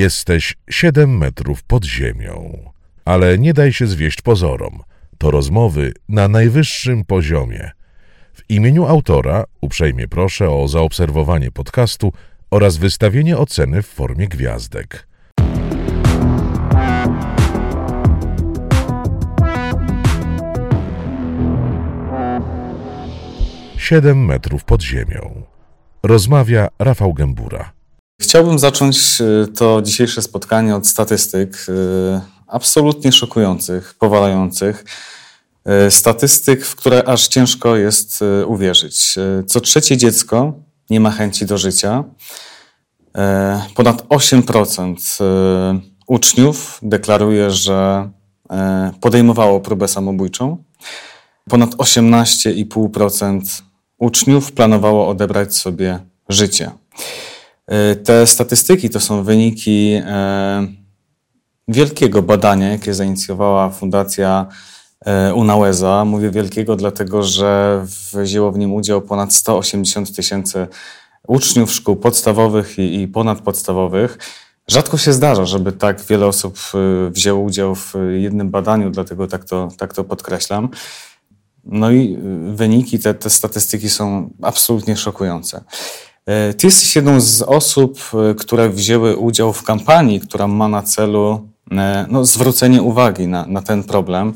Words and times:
Jesteś 0.00 0.56
siedem 0.70 1.18
metrów 1.18 1.62
pod 1.62 1.84
ziemią. 1.84 2.58
Ale 3.04 3.38
nie 3.38 3.54
daj 3.54 3.72
się 3.72 3.86
zwieść 3.86 4.22
pozorom. 4.22 4.82
To 5.18 5.30
rozmowy 5.30 5.92
na 6.08 6.28
najwyższym 6.28 7.04
poziomie. 7.04 7.70
W 8.32 8.50
imieniu 8.50 8.86
autora 8.86 9.44
uprzejmie 9.60 10.08
proszę 10.08 10.50
o 10.50 10.68
zaobserwowanie 10.68 11.50
podcastu 11.50 12.12
oraz 12.50 12.76
wystawienie 12.76 13.38
oceny 13.38 13.82
w 13.82 13.86
formie 13.86 14.28
gwiazdek. 14.28 15.08
Siedem 23.76 24.24
metrów 24.24 24.64
pod 24.64 24.82
ziemią. 24.82 25.42
Rozmawia 26.02 26.68
Rafał 26.78 27.14
Gębura. 27.14 27.79
Chciałbym 28.20 28.58
zacząć 28.58 29.20
y, 29.20 29.48
to 29.48 29.82
dzisiejsze 29.82 30.22
spotkanie 30.22 30.76
od 30.76 30.86
statystyk 30.86 31.66
y, 31.68 31.72
absolutnie 32.46 33.12
szokujących, 33.12 33.94
powalających. 33.98 34.84
Y, 35.86 35.90
statystyk, 35.90 36.66
w 36.66 36.76
które 36.76 37.04
aż 37.04 37.28
ciężko 37.28 37.76
jest 37.76 38.20
uwierzyć. 38.46 39.14
Co 39.46 39.60
trzecie 39.60 39.96
dziecko 39.96 40.52
nie 40.90 41.00
ma 41.00 41.10
chęci 41.10 41.46
do 41.46 41.58
życia. 41.58 42.04
Ponad 43.74 44.02
8% 44.08 44.94
uczniów 46.06 46.78
deklaruje, 46.82 47.50
że 47.50 48.10
podejmowało 49.00 49.60
próbę 49.60 49.88
samobójczą. 49.88 50.64
Ponad 51.50 51.70
18,5% 51.70 53.62
uczniów 53.98 54.52
planowało 54.52 55.08
odebrać 55.08 55.56
sobie 55.56 55.98
życie. 56.28 56.70
E, 57.70 57.96
te 57.96 58.26
statystyki 58.26 58.90
to 58.90 59.00
są 59.00 59.22
wyniki 59.22 59.92
e, 60.06 60.66
wielkiego 61.68 62.22
badania, 62.22 62.68
jakie 62.68 62.94
zainicjowała 62.94 63.70
Fundacja 63.70 64.46
e, 65.06 65.34
Unałeza. 65.34 66.04
Mówię 66.04 66.30
wielkiego, 66.30 66.76
dlatego 66.76 67.22
że 67.22 67.84
wzięło 68.12 68.52
w 68.52 68.58
nim 68.58 68.74
udział 68.74 69.02
ponad 69.02 69.34
180 69.34 70.16
tysięcy 70.16 70.66
uczniów 71.28 71.72
szkół 71.72 71.96
podstawowych 71.96 72.78
i, 72.78 73.02
i 73.02 73.08
ponadpodstawowych. 73.08 74.18
Rzadko 74.68 74.98
się 74.98 75.12
zdarza, 75.12 75.46
żeby 75.46 75.72
tak 75.72 76.00
wiele 76.00 76.26
osób 76.26 76.58
wzięło 77.10 77.40
udział 77.40 77.74
w 77.74 77.94
jednym 78.18 78.50
badaniu, 78.50 78.90
dlatego 78.90 79.26
tak 79.26 79.44
to, 79.44 79.68
tak 79.78 79.94
to 79.94 80.04
podkreślam. 80.04 80.68
No 81.64 81.90
i 81.90 82.18
wyniki, 82.54 82.98
te, 82.98 83.14
te 83.14 83.30
statystyki 83.30 83.88
są 83.90 84.30
absolutnie 84.42 84.96
szokujące. 84.96 85.64
E, 86.30 86.54
ty 86.54 86.66
jesteś 86.66 86.96
jedną 86.96 87.20
z 87.20 87.42
osób, 87.42 88.00
e, 88.30 88.34
które 88.34 88.68
wzięły 88.68 89.16
udział 89.16 89.52
w 89.52 89.62
kampanii, 89.62 90.20
która 90.20 90.46
ma 90.46 90.68
na 90.68 90.82
celu 90.82 91.48
e, 91.70 92.06
no, 92.10 92.24
zwrócenie 92.24 92.82
uwagi 92.82 93.28
na, 93.28 93.46
na 93.46 93.62
ten 93.62 93.84
problem. 93.84 94.34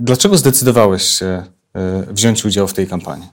Dlaczego 0.00 0.36
zdecydowałeś 0.36 1.02
się 1.02 1.42
wziąć 2.08 2.44
udział 2.44 2.68
w 2.68 2.72
tej 2.72 2.86
kampanii? 2.86 3.28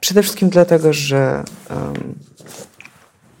Przede 0.00 0.22
wszystkim 0.22 0.48
dlatego, 0.48 0.92
że 0.92 1.44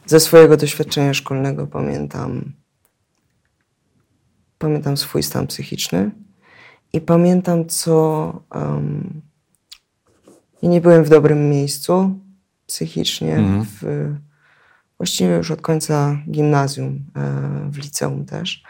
ze 0.06 0.20
swojego 0.20 0.56
doświadczenia 0.56 1.14
szkolnego 1.14 1.66
pamiętam, 1.66 2.52
pamiętam 4.58 4.96
swój 4.96 5.22
stan 5.22 5.46
psychiczny 5.46 6.10
i 6.92 7.00
pamiętam, 7.00 7.66
co 7.66 8.32
um, 8.54 9.27
ja 10.62 10.68
nie 10.68 10.80
byłem 10.80 11.04
w 11.04 11.08
dobrym 11.08 11.50
miejscu 11.50 12.18
psychicznie, 12.66 13.36
mhm. 13.36 13.64
w, 13.64 14.14
właściwie 14.96 15.36
już 15.36 15.50
od 15.50 15.60
końca 15.60 16.18
gimnazjum, 16.30 17.04
e, 17.16 17.70
w 17.70 17.78
liceum 17.78 18.24
też. 18.24 18.62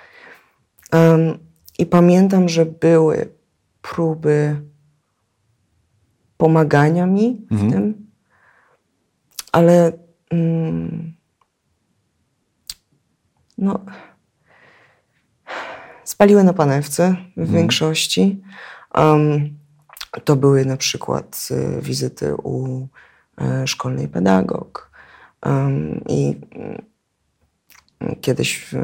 I 1.78 1.86
pamiętam, 1.86 2.48
że 2.48 2.66
były 2.66 3.32
próby 3.82 4.62
pomagania 6.36 7.06
mi 7.06 7.46
mhm. 7.50 7.70
w 7.70 7.72
tym, 7.72 8.06
ale 9.52 9.92
mm, 10.30 11.14
no, 13.58 13.80
spaliły 16.04 16.44
na 16.44 16.52
panewce 16.52 17.16
w 17.36 17.40
mhm. 17.40 17.58
większości. 17.58 18.42
Um, 18.94 19.57
to 20.24 20.36
były 20.36 20.64
na 20.64 20.76
przykład 20.76 21.48
y, 21.50 21.82
wizyty 21.82 22.34
u 22.34 22.86
e, 23.40 23.66
szkolnej 23.66 24.08
pedagog. 24.08 24.90
I 26.08 26.40
mm, 26.52 26.82
kiedyś 28.20 28.74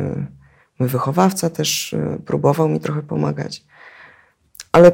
mój 0.78 0.88
wychowawca 0.88 1.50
też 1.50 1.92
y, 1.92 2.20
próbował 2.26 2.68
mi 2.68 2.80
trochę 2.80 3.02
pomagać. 3.02 3.64
Ale 4.72 4.92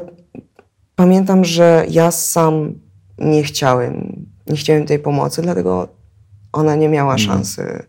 pamiętam, 0.95 1.45
że 1.45 1.85
ja 1.89 2.11
sam 2.11 2.73
nie 3.17 3.43
chciałem, 3.43 4.25
nie 4.47 4.57
chciałem 4.57 4.85
tej 4.85 4.99
pomocy, 4.99 5.41
dlatego 5.41 5.87
ona 6.51 6.75
nie 6.75 6.89
miała 6.89 7.13
mhm. 7.13 7.29
szansy 7.29 7.85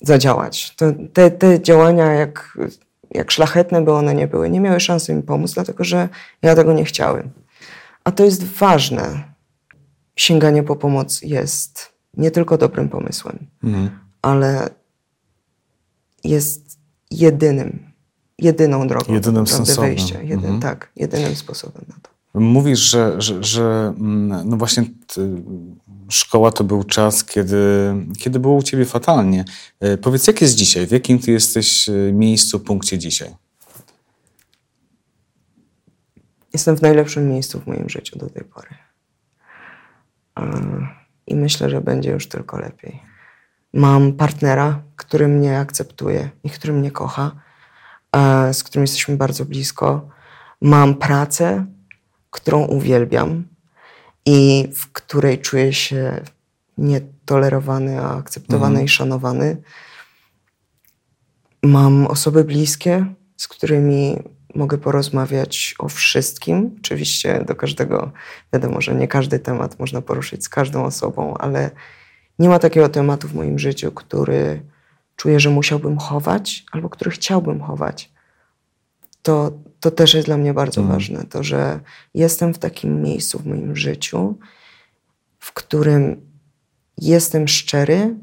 zadziałać. 0.00 0.76
To, 0.76 0.86
te, 1.12 1.30
te 1.30 1.60
działania, 1.60 2.12
jak 2.12 2.58
jak 3.10 3.30
szlachetne 3.30 3.82
by 3.82 3.92
one 3.92 4.14
nie 4.14 4.26
były, 4.26 4.50
nie 4.50 4.60
miały 4.60 4.80
szansy 4.80 5.14
mi 5.14 5.22
pomóc, 5.22 5.54
dlatego 5.54 5.84
że 5.84 6.08
ja 6.42 6.54
tego 6.54 6.72
nie 6.72 6.84
chciałem. 6.84 7.30
A 8.06 8.12
to 8.12 8.24
jest 8.24 8.44
ważne. 8.44 9.34
Sięganie 10.16 10.62
po 10.62 10.76
pomoc 10.76 11.22
jest 11.22 11.92
nie 12.16 12.30
tylko 12.30 12.58
dobrym 12.58 12.88
pomysłem, 12.88 13.38
mhm. 13.64 13.90
ale 14.22 14.70
jest 16.24 16.78
jedynym, 17.10 17.92
jedyną 18.38 18.88
drogą 18.88 19.14
jedynym 19.14 19.44
do 19.44 19.82
wyjścia. 19.82 20.22
Jedyn, 20.22 20.38
mhm. 20.38 20.60
Tak, 20.60 20.90
jedynym 20.96 21.36
sposobem 21.36 21.84
na 21.88 21.94
to. 22.02 22.40
Mówisz, 22.40 22.78
że, 22.78 23.20
że, 23.20 23.44
że 23.44 23.94
mm, 23.98 24.48
no 24.48 24.56
właśnie 24.56 24.84
szkoła 26.08 26.52
to 26.52 26.64
był 26.64 26.84
czas, 26.84 27.24
kiedy, 27.24 27.94
kiedy 28.18 28.40
było 28.40 28.54
u 28.54 28.62
ciebie 28.62 28.84
fatalnie. 28.84 29.44
E, 29.80 29.96
powiedz, 29.96 30.26
jak 30.26 30.40
jest 30.40 30.54
dzisiaj? 30.54 30.86
W 30.86 30.90
jakim 30.90 31.18
ty 31.18 31.32
jesteś 31.32 31.88
e, 31.88 31.92
miejscu, 32.12 32.60
punkcie 32.60 32.98
dzisiaj? 32.98 33.45
Jestem 36.56 36.76
w 36.76 36.82
najlepszym 36.82 37.28
miejscu 37.28 37.60
w 37.60 37.66
moim 37.66 37.88
życiu 37.88 38.18
do 38.18 38.30
tej 38.30 38.44
pory. 38.44 38.68
I 41.26 41.34
myślę, 41.34 41.70
że 41.70 41.80
będzie 41.80 42.10
już 42.10 42.28
tylko 42.28 42.58
lepiej. 42.58 43.02
Mam 43.72 44.12
partnera, 44.12 44.82
który 44.96 45.28
mnie 45.28 45.58
akceptuje 45.58 46.30
i 46.44 46.50
który 46.50 46.72
mnie 46.72 46.90
kocha, 46.90 47.32
z 48.52 48.64
którym 48.64 48.82
jesteśmy 48.82 49.16
bardzo 49.16 49.44
blisko. 49.44 50.08
Mam 50.60 50.94
pracę, 50.94 51.66
którą 52.30 52.64
uwielbiam 52.64 53.48
i 54.26 54.68
w 54.74 54.92
której 54.92 55.38
czuję 55.38 55.72
się 55.72 56.20
nietolerowany, 56.78 58.00
a 58.00 58.16
akceptowany 58.16 58.66
mhm. 58.66 58.84
i 58.84 58.88
szanowany. 58.88 59.62
Mam 61.62 62.06
osoby 62.06 62.44
bliskie, 62.44 63.06
z 63.36 63.48
którymi 63.48 64.35
mogę 64.56 64.78
porozmawiać 64.78 65.74
o 65.78 65.88
wszystkim. 65.88 66.76
Oczywiście 66.78 67.44
do 67.46 67.54
każdego, 67.54 68.12
wiadomo, 68.52 68.80
że 68.80 68.94
nie 68.94 69.08
każdy 69.08 69.38
temat 69.38 69.78
można 69.78 70.02
poruszyć 70.02 70.44
z 70.44 70.48
każdą 70.48 70.84
osobą, 70.84 71.34
ale 71.34 71.70
nie 72.38 72.48
ma 72.48 72.58
takiego 72.58 72.88
tematu 72.88 73.28
w 73.28 73.34
moim 73.34 73.58
życiu, 73.58 73.92
który 73.92 74.62
czuję, 75.16 75.40
że 75.40 75.50
musiałbym 75.50 75.98
chować 75.98 76.64
albo 76.72 76.88
który 76.88 77.10
chciałbym 77.10 77.60
chować. 77.60 78.12
To, 79.22 79.52
to 79.80 79.90
też 79.90 80.14
jest 80.14 80.26
dla 80.26 80.36
mnie 80.36 80.54
bardzo 80.54 80.80
mm. 80.80 80.92
ważne. 80.92 81.24
To, 81.24 81.42
że 81.42 81.80
jestem 82.14 82.54
w 82.54 82.58
takim 82.58 83.02
miejscu 83.02 83.38
w 83.38 83.46
moim 83.46 83.76
życiu, 83.76 84.38
w 85.38 85.52
którym 85.52 86.30
jestem 86.98 87.48
szczery, 87.48 88.14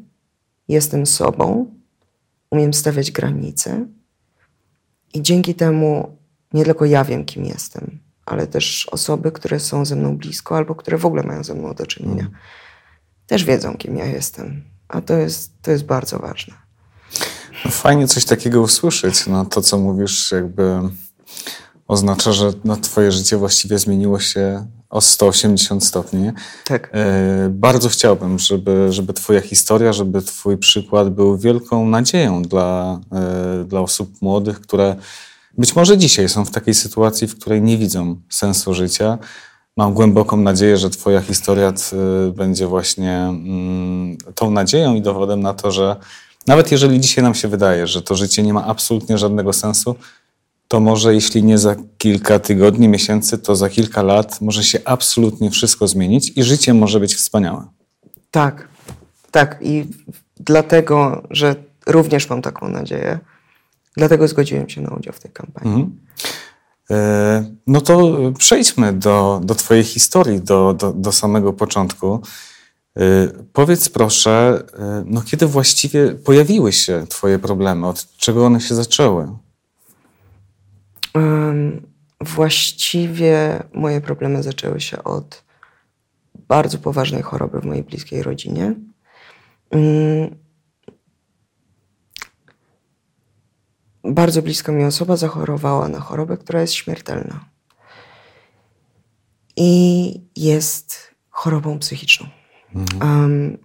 jestem 0.68 1.06
sobą, 1.06 1.74
umiem 2.52 2.74
stawiać 2.74 3.12
granice. 3.12 3.86
I 5.14 5.22
dzięki 5.22 5.56
temu 5.56 6.18
nie 6.54 6.66
tylko 6.66 6.86
ja 6.86 7.04
wiem, 7.04 7.26
kim 7.26 7.46
jestem, 7.46 8.00
ale 8.26 8.48
też 8.48 8.88
osoby, 8.92 9.32
które 9.32 9.60
są 9.60 9.86
ze 9.86 9.96
mną 9.96 10.18
blisko 10.18 10.58
albo 10.58 10.76
które 10.76 10.98
w 10.98 11.06
ogóle 11.06 11.24
mają 11.24 11.44
ze 11.44 11.54
mną 11.54 11.74
do 11.74 11.86
czynienia, 11.86 12.22
mm. 12.22 12.34
też 13.28 13.44
wiedzą, 13.44 13.78
kim 13.78 13.98
ja 13.98 14.06
jestem. 14.06 14.64
A 14.88 15.02
to 15.02 15.14
jest, 15.14 15.52
to 15.62 15.72
jest 15.72 15.86
bardzo 15.86 16.20
ważne. 16.20 16.54
No 17.66 17.72
fajnie 17.72 18.08
coś 18.08 18.26
takiego 18.26 18.62
usłyszeć. 18.62 19.28
No, 19.28 19.46
to, 19.46 19.62
co 19.62 19.78
mówisz, 19.78 20.32
jakby 20.32 20.80
oznacza, 21.88 22.32
że 22.32 22.54
no, 22.64 22.78
twoje 22.78 23.12
życie 23.12 23.38
właściwie 23.38 23.80
zmieniło 23.80 24.20
się 24.20 24.68
o 24.90 25.02
180 25.02 25.84
stopni. 25.84 26.32
Tak. 26.66 26.90
E, 26.94 27.50
bardzo 27.50 27.90
chciałbym, 27.90 28.40
żeby, 28.40 28.88
żeby 28.92 29.14
twoja 29.14 29.42
historia, 29.42 29.94
żeby 29.94 30.22
twój 30.22 30.58
przykład 30.58 31.10
był 31.10 31.38
wielką 31.38 31.88
nadzieją 31.88 32.42
dla, 32.42 33.00
e, 33.12 33.64
dla 33.64 33.80
osób 33.80 34.22
młodych, 34.22 34.60
które 34.62 34.96
być 35.58 35.76
może 35.76 35.98
dzisiaj 35.98 36.30
są 36.30 36.46
w 36.46 36.52
takiej 36.52 36.74
sytuacji, 36.74 37.28
w 37.28 37.40
której 37.40 37.62
nie 37.62 37.78
widzą 37.78 38.16
sensu 38.30 38.74
życia. 38.74 39.18
Mam 39.78 39.94
głęboką 39.94 40.38
nadzieję, 40.38 40.78
że 40.78 40.90
Twoja 40.90 41.22
historia 41.22 41.74
będzie 42.36 42.68
właśnie 42.68 43.12
mm, 43.12 44.18
tą 44.36 44.52
nadzieją 44.52 44.96
i 44.96 45.02
dowodem 45.02 45.40
na 45.40 45.54
to, 45.54 45.72
że 45.72 45.96
nawet 46.48 46.72
jeżeli 46.72 47.00
dzisiaj 47.00 47.24
nam 47.24 47.36
się 47.36 47.48
wydaje, 47.48 47.88
że 47.88 48.02
to 48.02 48.16
życie 48.16 48.44
nie 48.44 48.54
ma 48.54 48.66
absolutnie 48.66 49.18
żadnego 49.18 49.54
sensu, 49.54 49.96
to 50.68 50.80
może 50.80 51.14
jeśli 51.14 51.44
nie 51.44 51.58
za 51.58 51.76
kilka 51.98 52.40
tygodni, 52.40 52.88
miesięcy, 52.88 53.38
to 53.38 53.56
za 53.56 53.70
kilka 53.70 54.02
lat 54.04 54.42
może 54.42 54.64
się 54.64 54.80
absolutnie 54.86 55.52
wszystko 55.52 55.88
zmienić 55.88 56.32
i 56.36 56.44
życie 56.44 56.74
może 56.74 57.00
być 57.00 57.16
wspaniałe. 57.16 57.64
Tak, 58.32 58.68
tak. 59.32 59.60
I 59.62 59.86
dlatego, 60.40 61.24
że 61.30 61.56
również 61.86 62.30
mam 62.30 62.42
taką 62.42 62.70
nadzieję, 62.70 63.20
dlatego 63.98 64.28
zgodziłem 64.28 64.70
się 64.70 64.82
na 64.82 64.90
udział 64.90 65.14
w 65.14 65.20
tej 65.20 65.32
kampanii. 65.32 65.74
Mhm. 65.74 66.00
E, 66.92 67.56
no 67.68 67.82
to 67.82 68.18
przejdźmy 68.38 68.94
do, 68.94 69.42
do 69.44 69.56
Twojej 69.56 69.84
historii, 69.84 70.42
do, 70.42 70.74
do, 70.74 70.94
do 70.94 71.12
samego 71.12 71.54
początku. 71.54 72.22
E, 72.98 73.02
powiedz 73.54 73.90
proszę, 73.90 74.64
e, 74.80 75.04
no 75.06 75.22
kiedy 75.22 75.48
właściwie 75.48 76.12
pojawiły 76.12 76.72
się 76.72 77.06
Twoje 77.10 77.40
problemy? 77.40 77.88
Od 77.88 78.18
czego 78.18 78.46
one 78.46 78.62
się 78.62 78.76
zaczęły? 78.76 79.28
Właściwie 82.22 83.64
moje 83.74 84.02
problemy 84.02 84.44
zaczęły 84.44 84.82
się 84.82 85.04
od 85.04 85.44
bardzo 86.48 86.78
poważnej 86.78 87.22
choroby 87.22 87.60
w 87.60 87.66
mojej 87.66 87.84
bliskiej 87.84 88.24
rodzinie. 88.24 88.76
Bardzo 94.04 94.42
bliska 94.42 94.72
mi 94.72 94.84
osoba 94.84 95.18
zachorowała 95.18 95.88
na 95.88 96.00
chorobę, 96.00 96.38
która 96.38 96.62
jest 96.62 96.74
śmiertelna. 96.74 97.46
I 99.56 100.22
jest 100.36 101.16
chorobą 101.30 101.80
psychiczną. 101.80 102.28
Mhm. 102.76 103.22
Um, 103.22 103.58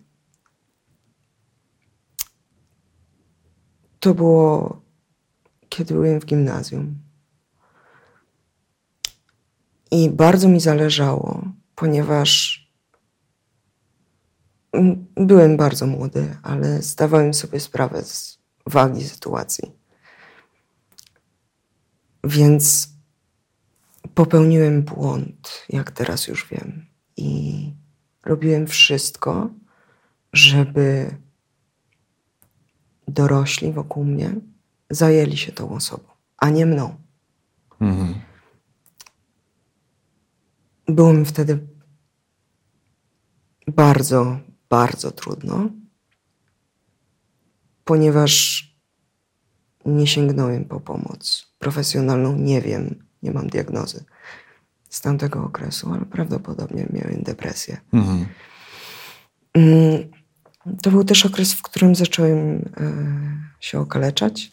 to 4.00 4.14
było, 4.14 4.81
kiedy 5.69 5.94
byłem 5.94 6.20
w 6.20 6.26
gimnazjum. 6.26 6.94
I 9.90 10.11
bardzo 10.11 10.49
mi 10.49 10.61
zależało, 10.61 11.43
ponieważ 11.75 12.64
byłem 15.17 15.56
bardzo 15.56 15.87
młody, 15.87 16.37
ale 16.43 16.82
zdawałem 16.82 17.35
sobie 17.35 17.61
sprawę 17.61 18.02
z 18.02 18.38
wagi 18.67 19.05
sytuacji. 19.05 19.78
Więc 22.25 22.93
popełniłem 24.15 24.82
błąd, 24.82 25.67
jak 25.69 25.91
teraz 25.91 26.29
już 26.29 26.49
wiem. 26.50 26.87
I 27.17 27.73
robiłem 28.25 28.67
wszystko, 28.67 29.50
żeby 30.32 31.17
dorośli 33.09 33.73
wokół 33.73 34.05
mnie 34.05 34.35
zajęli 34.91 35.37
się 35.37 35.53
tą 35.53 35.70
osobą, 35.70 36.05
a 36.37 36.50
nie 36.50 36.67
mną. 36.67 36.97
Mhm. 37.81 38.15
Było 40.87 41.12
mi 41.12 41.25
wtedy 41.25 41.67
bardzo, 43.67 44.41
bardzo 44.69 45.11
trudno, 45.11 45.71
ponieważ 47.85 48.68
nie 49.87 50.07
sięgnąłem 50.07 50.65
po 50.65 50.81
pomoc 50.81 51.47
profesjonalną. 51.59 52.37
Nie 52.37 52.61
wiem, 52.61 53.05
nie 53.23 53.31
mam 53.31 53.47
diagnozy 53.47 54.05
z 54.89 55.01
tamtego 55.01 55.45
okresu, 55.45 55.93
ale 55.93 56.05
prawdopodobnie 56.05 56.87
miałem 56.93 57.23
depresję. 57.23 57.81
Mhm. 57.93 58.27
Mm, 59.55 60.11
to 60.83 60.91
był 60.91 61.05
też 61.05 61.27
okres, 61.27 61.53
w 61.53 61.63
którym 61.63 61.95
zacząłem 61.95 62.57
e, 62.57 62.93
się 63.61 63.81
okaleczać 63.81 64.53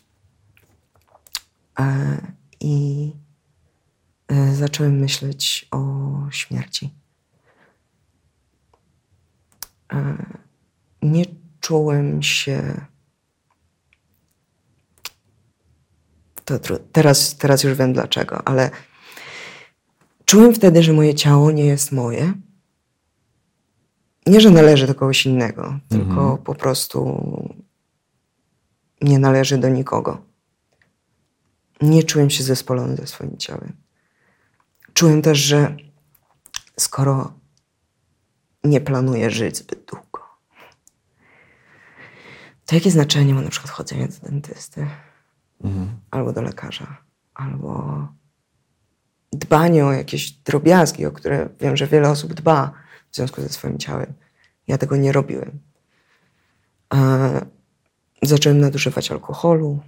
e, 1.80 2.18
i 2.60 3.12
e, 4.28 4.56
zacząłem 4.56 5.00
myśleć 5.00 5.68
o 5.72 5.82
śmierci. 6.32 6.94
Nie 11.02 11.26
czułem 11.60 12.24
się. 12.24 12.86
To 16.46 16.60
teraz, 16.92 17.38
teraz 17.38 17.64
już 17.64 17.74
wiem 17.74 17.94
dlaczego, 17.94 18.48
ale 18.48 18.72
czułem 20.26 20.54
wtedy, 20.54 20.84
że 20.84 20.94
moje 20.94 21.16
ciało 21.16 21.52
nie 21.52 21.66
jest 21.66 21.92
moje. 21.92 22.34
Nie, 24.28 24.42
że 24.42 24.52
należy 24.52 24.88
do 24.88 24.96
kogoś 24.96 25.26
innego, 25.26 25.64
mhm. 25.64 25.82
tylko 25.90 26.38
po 26.38 26.56
prostu 26.56 27.20
nie 29.02 29.20
należy 29.20 29.58
do 29.58 29.70
nikogo. 29.70 30.26
Nie 31.82 32.04
czułem 32.04 32.30
się 32.30 32.44
zespolony 32.44 32.96
ze 32.96 33.08
swoim 33.08 33.38
ciałem. 33.38 33.74
Czułem 34.94 35.22
też, 35.22 35.38
że 35.38 35.78
skoro 36.80 37.34
nie 38.64 38.82
planuję 38.82 39.30
żyć 39.30 39.58
zbyt 39.58 39.86
długo, 39.86 40.22
to 42.66 42.76
jakie 42.76 42.92
znaczenie 42.92 43.34
ma 43.34 43.42
na 43.42 43.50
przykład 43.50 43.72
chodzenie 43.72 44.08
do 44.08 44.30
dentysty, 44.30 44.88
mhm. 45.64 45.88
albo 46.12 46.34
do 46.34 46.42
lekarza, 46.42 46.98
albo 47.34 48.08
dbanie 49.34 49.86
o 49.86 49.92
jakieś 49.92 50.32
drobiazgi, 50.32 51.06
o 51.06 51.12
które 51.12 51.50
wiem, 51.60 51.78
że 51.78 51.88
wiele 51.88 52.10
osób 52.10 52.34
dba 52.34 52.72
w 53.12 53.16
związku 53.16 53.42
ze 53.42 53.50
swoim 53.50 53.78
ciałem. 53.78 54.14
Ja 54.68 54.78
tego 54.78 54.98
nie 54.98 55.12
robiłem. 55.12 55.60
zacząłem 58.22 58.60
nadużywać 58.60 59.12
alkoholu. 59.12 59.80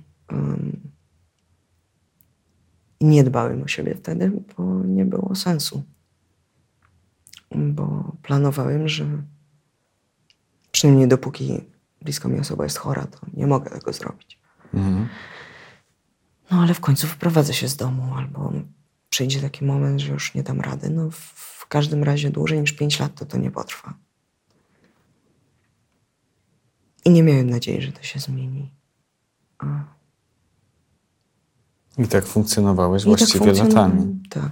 Nie 3.02 3.24
dbałem 3.24 3.64
o 3.64 3.68
siebie 3.68 3.96
wtedy, 3.96 4.32
bo 4.58 4.84
nie 4.86 5.06
było 5.06 5.36
sensu. 5.36 5.84
Bo 7.56 8.16
planowałem, 8.22 8.88
że 8.88 9.06
przynajmniej 10.72 11.08
dopóki 11.08 11.62
blisko 12.02 12.30
mi 12.30 12.40
osoba 12.40 12.64
jest 12.64 12.78
chora, 12.78 13.06
to 13.06 13.20
nie 13.34 13.48
mogę 13.48 13.70
tego 13.70 13.94
zrobić. 13.94 14.40
Mhm. 14.74 15.08
No 16.52 16.62
ale 16.62 16.74
w 16.74 16.80
końcu 16.80 17.08
wyprowadzę 17.08 17.54
się 17.54 17.68
z 17.68 17.76
domu 17.76 18.16
albo 18.16 18.54
przyjdzie 19.10 19.42
taki 19.42 19.66
moment, 19.66 20.02
że 20.02 20.14
już 20.14 20.36
nie 20.36 20.44
dam 20.44 20.62
rady. 20.62 20.90
No 20.90 21.10
w 21.12 21.68
każdym 21.68 22.04
razie 22.04 22.30
dłużej 22.30 22.62
niż 22.62 22.72
5 22.72 23.00
lat 23.00 23.16
to 23.16 23.26
to 23.26 23.38
nie 23.38 23.52
potrwa. 23.52 23.94
I 27.06 27.10
nie 27.10 27.24
miałem 27.24 27.50
nadziei, 27.50 27.82
że 27.82 27.92
to 27.92 28.04
się 28.04 28.20
zmieni. 28.20 28.72
A. 29.58 29.84
I 31.98 32.08
tak 32.08 32.26
funkcjonowałeś 32.26 33.04
I 33.04 33.06
tak 33.06 33.18
właściwie 33.18 33.54
tak 33.54 33.68
latami. 33.68 34.20
Tak. 34.30 34.52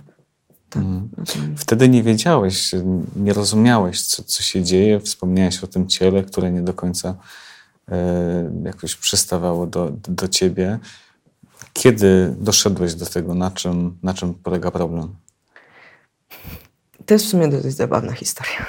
tak 0.70 0.84
mm. 0.84 1.10
Wtedy 1.58 1.90
nie 1.90 2.04
wiedziałeś, 2.04 2.72
nie 3.16 3.34
rozumiałeś, 3.34 4.02
co, 4.02 4.24
co 4.24 4.44
się 4.44 4.64
dzieje. 4.64 5.00
Wspomniałeś 5.00 5.64
o 5.64 5.68
tym 5.68 5.88
ciele, 5.88 6.24
które 6.24 6.52
nie 6.52 6.62
do 6.62 6.74
końca 6.74 7.16
e, 7.90 8.52
jakoś 8.64 8.96
przystawało 8.96 9.68
do, 9.68 9.92
do 9.92 10.28
ciebie. 10.28 10.80
Kiedy 11.76 12.36
doszedłeś 12.40 12.96
do 12.96 13.06
tego, 13.06 13.36
na 13.36 13.52
czym, 13.52 13.98
na 14.04 14.14
czym 14.14 14.34
polega 14.34 14.72
problem? 14.72 15.16
To 17.06 17.14
jest 17.14 17.26
w 17.26 17.30
sumie 17.30 17.48
dosyć 17.48 17.76
zabawna 17.76 18.12
historia. 18.12 18.66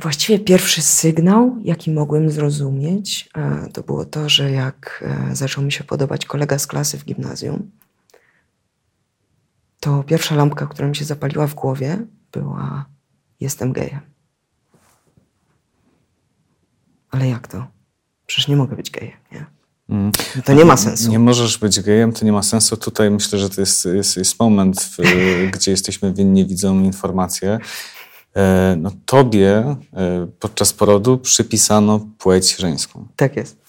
Właściwie 0.00 0.38
pierwszy 0.38 0.82
sygnał, 0.82 1.56
jaki 1.62 1.90
mogłem 1.90 2.30
zrozumieć, 2.30 3.28
e, 3.34 3.68
to 3.72 3.82
było 3.82 4.04
to, 4.04 4.28
że 4.28 4.50
jak 4.50 5.04
e, 5.06 5.36
zaczął 5.36 5.64
mi 5.64 5.72
się 5.72 5.84
podobać 5.84 6.26
kolega 6.26 6.58
z 6.58 6.66
klasy 6.66 6.98
w 6.98 7.04
gimnazjum, 7.04 7.70
to 9.80 10.02
pierwsza 10.02 10.34
lampka, 10.34 10.66
która 10.66 10.88
mi 10.88 10.96
się 10.96 11.04
zapaliła 11.04 11.46
w 11.46 11.54
głowie, 11.54 12.06
była: 12.32 12.86
Jestem 13.40 13.72
gejem. 13.72 14.00
Ale 17.10 17.28
jak 17.28 17.48
to? 17.48 17.66
Przecież 18.26 18.48
nie 18.48 18.56
mogę 18.56 18.76
być 18.76 18.90
gejem, 18.90 19.18
nie? 19.32 19.55
Mm. 19.88 20.12
To 20.44 20.52
nie 20.52 20.64
ma 20.64 20.76
sensu. 20.76 21.10
Nie 21.10 21.18
możesz 21.18 21.58
być 21.58 21.80
gejem, 21.80 22.12
to 22.12 22.24
nie 22.24 22.32
ma 22.32 22.42
sensu. 22.42 22.76
Tutaj 22.76 23.10
myślę, 23.10 23.38
że 23.38 23.50
to 23.50 23.60
jest, 23.60 23.84
jest, 23.84 24.16
jest 24.16 24.40
moment, 24.40 24.80
w, 24.80 24.96
gdzie 25.54 25.70
jesteśmy 25.70 26.12
winni 26.12 26.46
widzom 26.46 26.84
informację. 26.84 27.58
E, 28.36 28.76
no, 28.78 28.90
tobie 29.06 29.76
e, 29.92 30.26
podczas 30.40 30.72
porodu 30.72 31.18
przypisano 31.18 32.00
płeć 32.18 32.56
żeńską. 32.56 33.06
Tak 33.16 33.36
jest. 33.36 33.66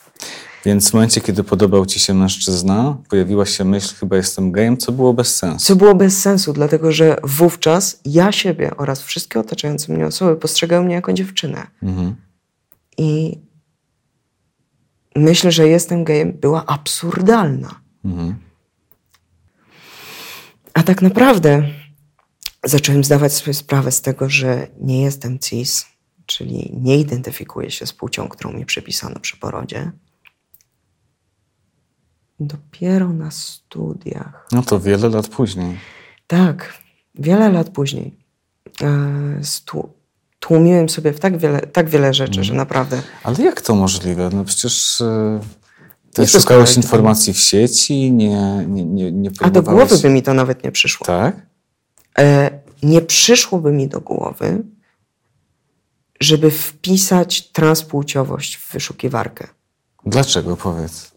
Więc 0.66 0.90
w 0.90 0.94
momencie, 0.94 1.22
kiedy 1.22 1.44
podobał 1.44 1.86
ci 1.86 2.00
się 2.00 2.14
mężczyzna, 2.14 2.98
pojawiła 3.10 3.46
się 3.46 3.64
myśl, 3.64 3.96
chyba 3.96 4.16
jestem 4.16 4.52
gejem, 4.52 4.78
co 4.78 4.92
było 4.92 5.14
bez 5.14 5.36
sensu. 5.36 5.66
Co 5.66 5.76
było 5.76 5.96
bez 5.96 6.22
sensu, 6.22 6.54
dlatego 6.54 6.92
że 6.92 7.18
wówczas 7.24 8.00
ja 8.06 8.32
siebie 8.32 8.78
oraz 8.78 9.02
wszystkie 9.02 9.40
otaczające 9.40 9.94
mnie 9.94 10.06
osoby 10.06 10.36
postrzegały 10.36 10.86
mnie 10.86 10.96
jako 10.96 11.14
dziewczynę. 11.14 11.68
Mhm. 11.84 12.16
I 12.98 13.38
myślę, 15.18 15.52
że 15.52 15.68
jestem 15.68 16.04
gejem, 16.04 16.34
była 16.34 16.66
absurdalna. 16.66 17.82
Mhm. 18.06 18.36
A 20.74 20.84
tak 20.84 21.02
naprawdę 21.02 21.68
zacząłem 22.64 23.04
zdawać 23.04 23.34
sobie 23.34 23.54
sprawę 23.54 23.92
z 23.92 24.02
tego, 24.02 24.30
że 24.30 24.68
nie 24.82 25.02
jestem 25.02 25.40
cis, 25.40 25.86
czyli 26.26 26.72
nie 26.82 26.98
identyfikuję 27.00 27.72
się 27.72 27.86
z 27.86 27.94
płcią, 27.94 28.28
którą 28.28 28.54
mi 28.54 28.66
przypisano 28.66 29.20
przy 29.20 29.38
porodzie. 29.38 29.92
Dopiero 32.40 33.14
na 33.14 33.32
studiach. 33.32 34.48
No 34.52 34.62
to 34.64 34.80
wiele 34.80 35.10
lat 35.10 35.28
później. 35.28 35.78
Tak, 36.28 36.78
wiele 37.16 37.50
lat 37.50 37.70
później. 37.70 38.18
E, 38.82 39.40
stu- 39.44 39.94
tłumiłem 40.40 40.90
sobie 40.90 41.14
w 41.14 41.20
tak 41.20 41.38
wiele, 41.38 41.60
tak 41.60 41.90
wiele 41.90 42.14
rzeczy, 42.14 42.44
że 42.44 42.54
naprawdę. 42.54 43.02
Ale 43.24 43.42
jak 43.44 43.62
to 43.62 43.76
możliwe? 43.76 44.30
No 44.34 44.44
przecież 44.44 45.02
e, 45.02 45.40
ty 46.14 46.22
Nie 46.22 46.28
szukałeś 46.28 46.78
informacji 46.78 47.34
w 47.34 47.40
sieci, 47.40 48.12
nie, 48.12 48.66
nie, 48.68 48.86
nie, 48.86 49.12
nie 49.12 49.30
A 49.30 49.50
do 49.50 49.52
próbowałeś... 49.52 49.90
głowy 49.90 50.02
by 50.02 50.10
mi 50.10 50.24
to 50.24 50.34
nawet 50.34 50.64
nie 50.64 50.72
przyszło. 50.72 51.06
Tak? 51.06 51.46
E, 52.20 52.60
nie 52.84 53.02
przyszłoby 53.02 53.72
mi 53.72 53.88
do 53.88 54.02
głowy, 54.02 54.64
żeby 56.20 56.52
wpisać 56.52 57.52
transpłciowość 57.52 58.58
w 58.58 58.74
wyszukiwarkę. 58.74 59.48
Dlaczego, 60.06 60.58
powiedz? 60.58 61.12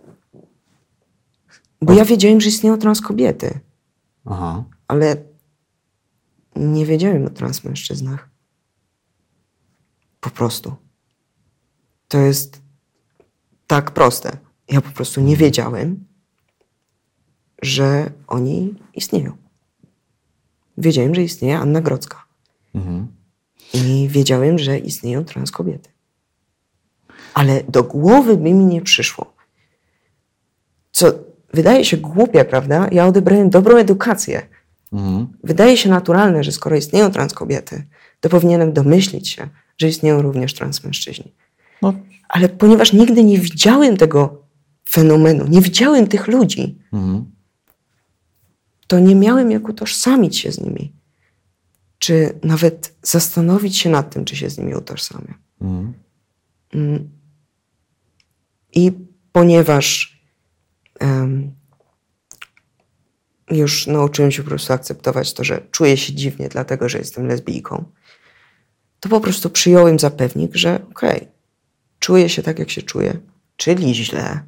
Bo 1.82 1.92
ja 1.92 2.04
wiedziałem, 2.04 2.40
że 2.40 2.48
istnieją 2.48 2.78
transkobiety, 2.78 3.60
Aha. 4.26 4.64
ale 4.88 5.16
nie 6.56 6.86
wiedziałem 6.86 7.26
o 7.26 7.30
transmężczyznach. 7.30 8.29
Po 10.20 10.30
prostu. 10.30 10.74
To 12.08 12.18
jest 12.18 12.60
tak 13.66 13.90
proste. 13.90 14.36
Ja 14.68 14.80
po 14.80 14.90
prostu 14.90 15.20
nie 15.20 15.36
wiedziałem, 15.36 16.04
że 17.62 18.10
oni 18.26 18.74
istnieją. 18.94 19.36
Wiedziałem, 20.78 21.14
że 21.14 21.22
istnieje 21.22 21.58
Anna 21.58 21.80
Grodzka. 21.80 22.24
Mhm. 22.74 23.06
I 23.74 24.08
wiedziałem, 24.08 24.58
że 24.58 24.78
istnieją 24.78 25.24
transkobiety. 25.24 25.90
Ale 27.34 27.62
do 27.68 27.82
głowy 27.82 28.36
by 28.36 28.52
mi 28.52 28.64
nie 28.64 28.82
przyszło. 28.82 29.34
Co 30.92 31.12
wydaje 31.54 31.84
się 31.84 31.96
głupie, 31.96 32.44
prawda? 32.44 32.88
Ja 32.92 33.06
odebrałem 33.06 33.50
dobrą 33.50 33.76
edukację. 33.76 34.48
Mhm. 34.92 35.26
Wydaje 35.44 35.76
się 35.76 35.88
naturalne, 35.88 36.44
że 36.44 36.52
skoro 36.52 36.76
istnieją 36.76 37.10
transkobiety, 37.10 37.86
to 38.20 38.28
powinienem 38.28 38.72
domyślić 38.72 39.28
się, 39.28 39.48
że 39.80 39.88
istnieją 39.88 40.22
również 40.22 40.54
transmężczyźni. 40.54 41.34
No, 41.82 41.94
Ale 42.28 42.48
ponieważ 42.48 42.92
nigdy 42.92 43.24
nie 43.24 43.38
widziałem 43.38 43.96
tego 43.96 44.42
fenomenu, 44.88 45.46
nie 45.48 45.60
widziałem 45.60 46.06
tych 46.06 46.28
ludzi, 46.28 46.78
mhm. 46.92 47.30
to 48.86 48.98
nie 48.98 49.14
miałem 49.14 49.50
jak 49.50 49.68
utożsamić 49.68 50.38
się 50.38 50.52
z 50.52 50.60
nimi. 50.60 50.92
Czy 51.98 52.38
nawet 52.42 52.94
zastanowić 53.02 53.76
się 53.76 53.90
nad 53.90 54.14
tym, 54.14 54.24
czy 54.24 54.36
się 54.36 54.50
z 54.50 54.58
nimi 54.58 54.74
utożsamiam. 54.74 55.34
Mhm. 55.60 55.92
Mm. 56.74 57.10
I 58.72 58.92
ponieważ 59.32 60.18
em, 61.00 61.52
już 63.50 63.86
nauczyłem 63.86 64.30
się 64.30 64.42
po 64.42 64.48
prostu 64.48 64.72
akceptować 64.72 65.34
to, 65.34 65.44
że 65.44 65.62
czuję 65.70 65.96
się 65.96 66.14
dziwnie, 66.14 66.48
dlatego 66.48 66.88
że 66.88 66.98
jestem 66.98 67.26
lesbijką, 67.26 67.84
to 69.00 69.08
po 69.08 69.20
prostu 69.20 69.50
przyjąłem 69.50 69.98
za 69.98 70.10
pewnik, 70.10 70.56
że 70.56 70.80
okej, 70.90 71.28
czuję 71.98 72.28
się 72.28 72.42
tak, 72.42 72.58
jak 72.58 72.70
się 72.70 72.82
czuję, 72.82 73.18
czyli 73.56 73.94
źle. 73.94 74.40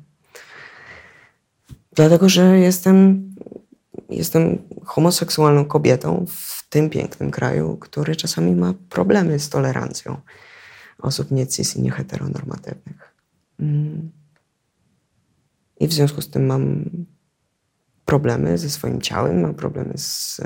Dlatego, 1.94 2.28
że 2.28 2.58
jestem, 2.58 3.30
jestem 4.10 4.58
homoseksualną 4.84 5.64
kobietą 5.64 6.26
w 6.28 6.68
tym 6.68 6.90
pięknym 6.90 7.30
kraju, 7.30 7.76
który 7.76 8.16
czasami 8.16 8.54
ma 8.54 8.74
problemy 8.88 9.38
z 9.38 9.48
tolerancją 9.48 10.20
osób 10.98 11.30
nie 11.30 11.46
cis 11.46 11.76
i 11.76 11.82
nieheteronormatywnych. 11.82 13.14
Mm. 13.60 14.10
I 15.80 15.88
w 15.88 15.92
związku 15.92 16.22
z 16.22 16.30
tym 16.30 16.46
mam 16.46 16.84
problemy 18.04 18.58
ze 18.58 18.70
swoim 18.70 19.00
ciałem, 19.00 19.40
mam 19.40 19.54
problemy 19.54 19.92
z, 19.96 20.40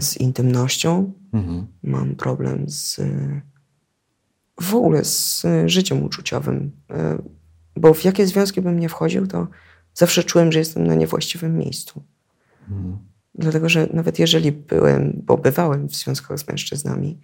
z 0.00 0.16
intymnością, 0.16 1.12
Mhm. 1.32 1.66
mam 1.82 2.14
problem 2.14 2.64
z 2.68 3.00
w 4.60 4.74
ogóle 4.74 5.04
z 5.04 5.46
życiem 5.66 6.02
uczuciowym. 6.02 6.70
E, 6.90 7.18
Bo 7.76 7.94
w 7.94 8.04
jakie 8.04 8.26
związki 8.26 8.60
bym 8.62 8.78
nie 8.80 8.88
wchodził, 8.88 9.26
to 9.26 9.46
zawsze 9.94 10.24
czułem, 10.24 10.52
że 10.52 10.58
jestem 10.58 10.86
na 10.86 10.94
niewłaściwym 10.94 11.58
miejscu. 11.58 12.02
Mhm. 12.70 12.98
Dlatego, 13.34 13.68
że 13.68 13.88
nawet 13.92 14.18
jeżeli 14.18 14.52
byłem, 14.52 15.22
bo 15.24 15.38
bywałem 15.38 15.88
w 15.88 15.94
związkach 15.96 16.38
z 16.38 16.48
mężczyznami, 16.48 17.18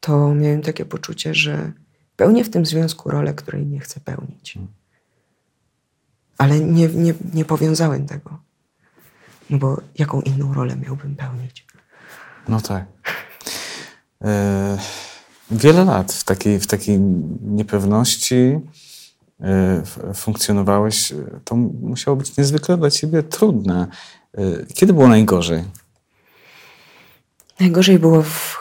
to 0.00 0.34
miałem 0.34 0.62
takie 0.62 0.84
poczucie, 0.84 1.34
że 1.34 1.72
pełnię 2.16 2.44
w 2.44 2.50
tym 2.50 2.66
związku 2.66 3.10
rolę, 3.10 3.34
której 3.34 3.66
nie 3.66 3.80
chcę 3.80 4.00
pełnić. 4.00 4.58
Ale 6.38 6.60
nie, 6.60 6.88
nie, 6.88 7.14
nie 7.34 7.44
powiązałem 7.44 8.06
tego. 8.06 8.38
No 9.50 9.58
bo 9.58 9.80
jaką 9.98 10.20
inną 10.20 10.54
rolę 10.54 10.76
miałbym 10.76 11.16
pełnić? 11.16 11.66
No 12.48 12.60
tak. 12.60 12.84
E, 14.24 14.78
wiele 15.50 15.84
lat 15.84 16.12
w 16.12 16.24
takiej, 16.24 16.60
w 16.60 16.66
takiej 16.66 17.00
niepewności 17.42 18.60
e, 19.40 19.82
funkcjonowałeś. 20.14 21.12
To 21.44 21.56
musiało 21.56 22.16
być 22.16 22.36
niezwykle 22.36 22.76
dla 22.76 22.90
ciebie 22.90 23.22
trudne. 23.22 23.86
E, 24.38 24.66
kiedy 24.74 24.92
było 24.92 25.08
najgorzej? 25.08 25.64
Najgorzej 27.60 27.98
było 27.98 28.22
w... 28.22 28.56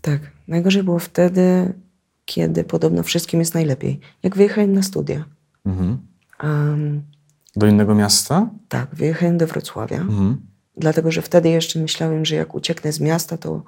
Tak, 0.00 0.20
najgorzej 0.48 0.82
było 0.82 0.98
wtedy, 0.98 1.74
kiedy 2.24 2.64
podobno 2.64 3.02
wszystkim 3.02 3.40
jest 3.40 3.54
najlepiej. 3.54 4.00
Jak 4.22 4.36
wyjechałem 4.36 4.72
na 4.72 4.82
studia. 4.82 5.24
Mhm. 5.66 5.98
Em, 6.40 7.02
Do 7.56 7.66
innego 7.66 7.94
miasta? 7.94 8.50
tak, 8.68 8.94
wyjechałem 8.94 9.38
do 9.38 9.46
Wrocławia. 9.46 9.96
Mhm. 9.96 10.36
Dlatego, 10.76 11.10
że 11.12 11.22
wtedy 11.22 11.48
jeszcze 11.48 11.78
myślałem, 11.78 12.24
że 12.24 12.36
jak 12.36 12.54
ucieknę 12.54 12.92
z 12.92 13.00
miasta, 13.00 13.36
to 13.36 13.62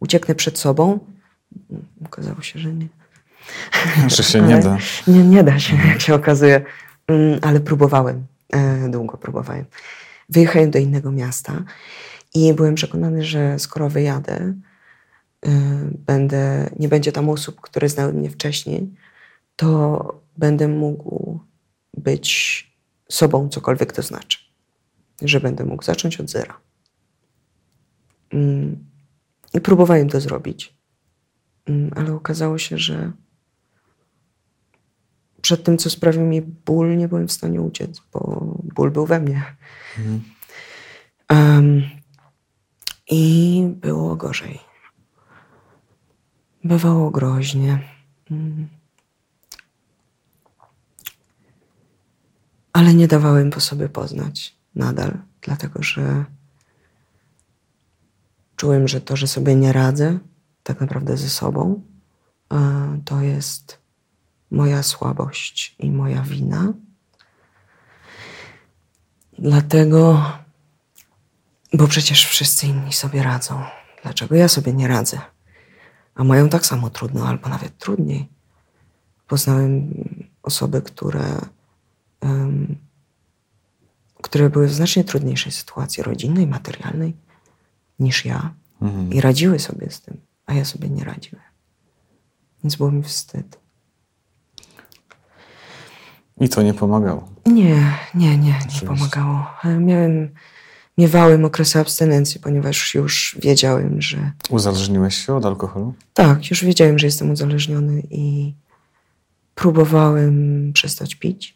ucieknę 0.00 0.34
przed 0.34 0.58
sobą. 0.58 0.98
Okazało 2.04 2.42
się, 2.42 2.58
że 2.58 2.72
nie. 2.72 2.88
Że 4.16 4.22
się 4.22 4.40
nie 4.40 4.58
da. 4.58 4.78
Nie, 5.06 5.24
nie 5.24 5.44
da 5.44 5.58
się, 5.58 5.76
jak 5.88 6.00
się 6.00 6.14
okazuje. 6.14 6.64
Mm, 7.06 7.38
Ale 7.42 7.60
próbowałem. 7.60 8.26
E, 8.52 8.88
Długo 8.88 9.16
próbowałem. 9.16 9.64
Wyjechałem 10.28 10.70
do 10.70 10.78
innego 10.78 11.12
miasta 11.12 11.64
i 12.34 12.54
byłem 12.54 12.74
przekonany, 12.74 13.24
że 13.24 13.58
skoro 13.58 13.88
wyjadę, 13.88 14.34
e, 14.34 15.50
będę, 16.06 16.70
nie 16.78 16.88
będzie 16.88 17.12
tam 17.12 17.28
osób, 17.28 17.60
które 17.60 17.88
znały 17.88 18.12
mnie 18.12 18.30
wcześniej, 18.30 18.94
to 19.56 20.20
będę 20.36 20.68
mógł 20.68 21.40
być 21.94 22.65
sobą, 23.08 23.48
cokolwiek 23.48 23.92
to 23.92 24.02
znaczy. 24.02 24.38
Że 25.22 25.40
będę 25.40 25.64
mógł 25.64 25.82
zacząć 25.82 26.20
od 26.20 26.30
zera. 26.30 26.60
Mm, 28.30 28.84
I 29.54 29.60
próbowałem 29.60 30.08
to 30.08 30.20
zrobić. 30.20 30.76
Mm, 31.66 31.90
Ale 31.96 32.12
okazało 32.12 32.58
się, 32.58 32.78
że 32.78 33.12
przed 35.42 35.64
tym, 35.64 35.78
co 35.78 35.90
sprawił 35.90 36.22
mi 36.22 36.42
ból, 36.42 36.96
nie 36.96 37.08
byłem 37.08 37.28
w 37.28 37.32
stanie 37.32 37.60
uciec, 37.60 38.02
bo 38.12 38.40
ból 38.74 38.90
był 38.90 39.06
we 39.06 39.20
mnie. 39.20 39.42
Em, 41.28 41.82
I 43.10 43.62
było 43.76 44.16
gorzej. 44.16 44.60
Bywało 46.64 47.10
groźnie. 47.10 47.78
Ale 52.76 52.94
nie 52.94 53.08
dawałem 53.08 53.50
po 53.50 53.60
sobie 53.60 53.88
poznać 53.88 54.56
nadal, 54.74 55.18
dlatego 55.40 55.82
że 55.82 56.24
czułem, 58.56 58.88
że 58.88 59.00
to, 59.00 59.16
że 59.16 59.26
sobie 59.26 59.54
nie 59.54 59.72
radzę 59.72 60.18
tak 60.62 60.80
naprawdę 60.80 61.16
ze 61.16 61.28
sobą, 61.28 61.82
e, 62.52 63.00
to 63.04 63.20
jest 63.20 63.78
moja 64.50 64.82
słabość 64.82 65.76
i 65.78 65.90
moja 65.90 66.22
wina. 66.22 66.72
Dlatego, 69.38 70.22
bo 71.72 71.88
przecież 71.88 72.26
wszyscy 72.26 72.66
inni 72.66 72.92
sobie 72.92 73.22
radzą. 73.22 73.64
Dlaczego 74.02 74.34
ja 74.34 74.48
sobie 74.48 74.72
nie 74.72 74.88
radzę? 74.88 75.20
A 76.14 76.24
mają 76.24 76.48
tak 76.48 76.66
samo 76.66 76.90
trudno, 76.90 77.28
albo 77.28 77.48
nawet 77.48 77.78
trudniej. 77.78 78.28
Poznałem 79.28 79.94
osoby, 80.42 80.82
które, 80.82 81.40
które 84.22 84.50
były 84.50 84.66
w 84.68 84.74
znacznie 84.74 85.04
trudniejszej 85.04 85.52
sytuacji 85.52 86.02
rodzinnej, 86.02 86.46
materialnej 86.46 87.16
niż 87.98 88.24
ja 88.24 88.54
Mhm. 88.82 89.12
i 89.12 89.20
radziły 89.20 89.58
sobie 89.58 89.90
z 89.90 90.00
tym, 90.00 90.16
a 90.46 90.54
ja 90.54 90.64
sobie 90.64 90.88
nie 90.88 91.04
radziłem. 91.04 91.44
Więc 92.64 92.76
było 92.76 92.90
mi 92.90 93.02
wstyd. 93.02 93.58
I 96.40 96.48
to 96.48 96.62
nie 96.62 96.74
pomagało. 96.74 97.28
Nie, 97.46 97.92
nie, 98.14 98.38
nie, 98.38 98.58
nie 98.74 98.88
pomagało. 98.88 99.46
E, 99.64 99.78
Miałem, 99.80 100.34
miewałem 100.98 101.44
okresy 101.44 101.78
abstynencji, 101.80 102.40
ponieważ 102.40 102.94
już 102.94 103.38
wiedziałem, 103.42 104.02
że 104.02 104.32
Uzależniłeś 104.50 105.26
się 105.26 105.34
od 105.36 105.46
alkoholu? 105.46 105.94
tak, 106.14 106.50
już 106.50 106.64
wiedziałem, 106.64 106.98
że 106.98 107.06
jestem 107.06 107.30
uzależniony 107.30 108.02
i 108.10 108.54
próbowałem 109.54 110.70
przestać 110.72 111.14
pić, 111.14 111.55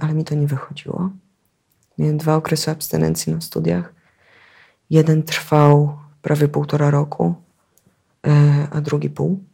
ale 0.00 0.14
mi 0.14 0.24
to 0.24 0.34
nie 0.34 0.46
wychodziło. 0.46 1.10
Miałem 1.98 2.18
dwa 2.18 2.36
okresy 2.36 2.70
abstynencji 2.70 3.32
na 3.32 3.40
studiach. 3.40 3.94
Jeden 4.90 5.22
trwał 5.22 5.98
prawie 6.22 6.48
półtora 6.48 6.90
roku, 6.90 7.34
e, 8.26 8.68
a 8.70 8.80
drugi 8.80 9.10
pół. 9.10 9.44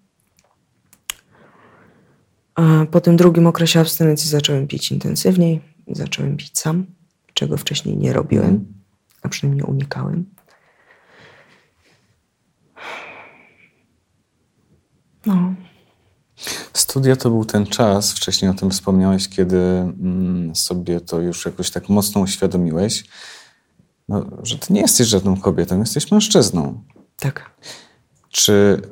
A 2.54 2.86
po 2.90 3.00
tym 3.00 3.16
drugim 3.16 3.46
okresie 3.46 3.80
abstynencji 3.80 4.30
zacząłem 4.30 4.66
pić 4.66 4.92
intensywniej. 4.92 5.60
Zacząłem 5.88 6.36
pić 6.36 6.58
sam, 6.58 6.86
czego 7.34 7.56
wcześniej 7.56 7.96
nie 7.96 8.12
robiłem, 8.12 8.66
a 9.22 9.28
przynajmniej 9.28 9.64
unikałem. 9.64 10.24
No, 15.26 15.54
Studia 16.72 17.16
to 17.16 17.30
był 17.30 17.44
ten 17.44 17.66
czas, 17.66 18.12
wcześniej 18.12 18.50
o 18.50 18.54
tym 18.54 18.70
wspomniałeś, 18.70 19.28
kiedy 19.28 19.56
mm, 19.56 20.56
sobie 20.56 21.00
to 21.00 21.20
już 21.20 21.44
jakoś 21.46 21.70
tak 21.70 21.88
mocno 21.88 22.20
uświadomiłeś, 22.20 23.04
no, 24.08 24.26
że 24.42 24.58
ty 24.58 24.72
nie 24.72 24.80
jesteś 24.80 25.08
żadną 25.08 25.36
kobietą, 25.40 25.80
jesteś 25.80 26.10
mężczyzną. 26.10 26.82
tak. 27.16 27.50
Czy, 28.30 28.82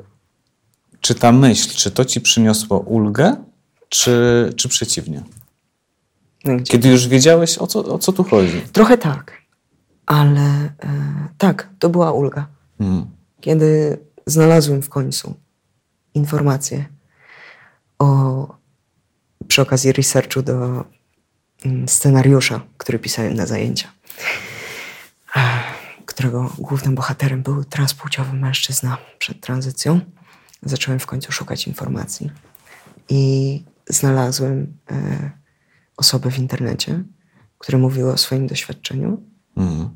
czy 1.00 1.14
ta 1.14 1.32
myśl, 1.32 1.70
czy 1.76 1.90
to 1.90 2.04
ci 2.04 2.20
przyniosło 2.20 2.78
ulgę, 2.78 3.36
czy, 3.88 4.52
czy 4.56 4.68
przeciwnie? 4.68 5.22
No, 6.44 6.52
Kiedy 6.64 6.88
już 6.88 7.08
wiedziałeś, 7.08 7.58
o 7.58 7.66
co, 7.66 7.84
o 7.84 7.98
co 7.98 8.12
tu 8.12 8.24
chodzi? 8.24 8.62
Trochę 8.72 8.98
tak, 8.98 9.32
ale 10.06 10.40
e, 10.40 11.28
tak, 11.38 11.68
to 11.78 11.88
była 11.88 12.12
ulga. 12.12 12.46
Mm. 12.80 13.06
Kiedy 13.40 13.98
znalazłem 14.26 14.82
w 14.82 14.88
końcu 14.88 15.34
informacje 16.14 16.84
o, 17.98 18.56
przy 19.48 19.62
okazji 19.62 19.92
researchu 19.92 20.42
do 20.42 20.84
mm, 21.64 21.88
scenariusza, 21.88 22.60
który 22.78 22.98
pisałem 22.98 23.34
na 23.34 23.46
zajęcia, 23.46 23.88
e, 25.36 25.40
którego 26.06 26.52
głównym 26.58 26.94
bohaterem 26.94 27.42
był 27.42 27.64
transpłciowy 27.64 28.32
mężczyzna 28.32 28.98
przed 29.18 29.40
tranzycją, 29.40 30.00
zacząłem 30.62 31.00
w 31.00 31.06
końcu 31.06 31.32
szukać 31.32 31.66
informacji 31.66 32.30
i 33.08 33.62
znalazłem 33.88 34.76
e, 34.90 35.30
osobę 35.96 36.30
w 36.30 36.38
internecie, 36.38 37.04
które 37.58 37.78
mówiły 37.78 38.12
o 38.12 38.16
swoim 38.16 38.46
doświadczeniu 38.46 39.22
Mm. 39.56 39.88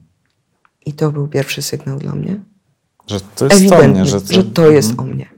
i 0.86 0.92
to 0.92 1.12
był 1.12 1.28
pierwszy 1.28 1.62
sygnał 1.62 1.98
dla 1.98 2.14
mnie, 2.14 2.40
Że 3.06 3.20
to 3.20 3.44
jest 3.44 3.56
ewidentny, 3.56 3.86
to 3.86 3.94
mnie, 3.94 4.06
że 4.06 4.20
że 4.20 4.44
to, 4.44 4.50
to, 4.50 4.70
jest 4.70 4.90
Mhm. 4.90 5.10
o 5.10 5.14
mnie. 5.14 5.28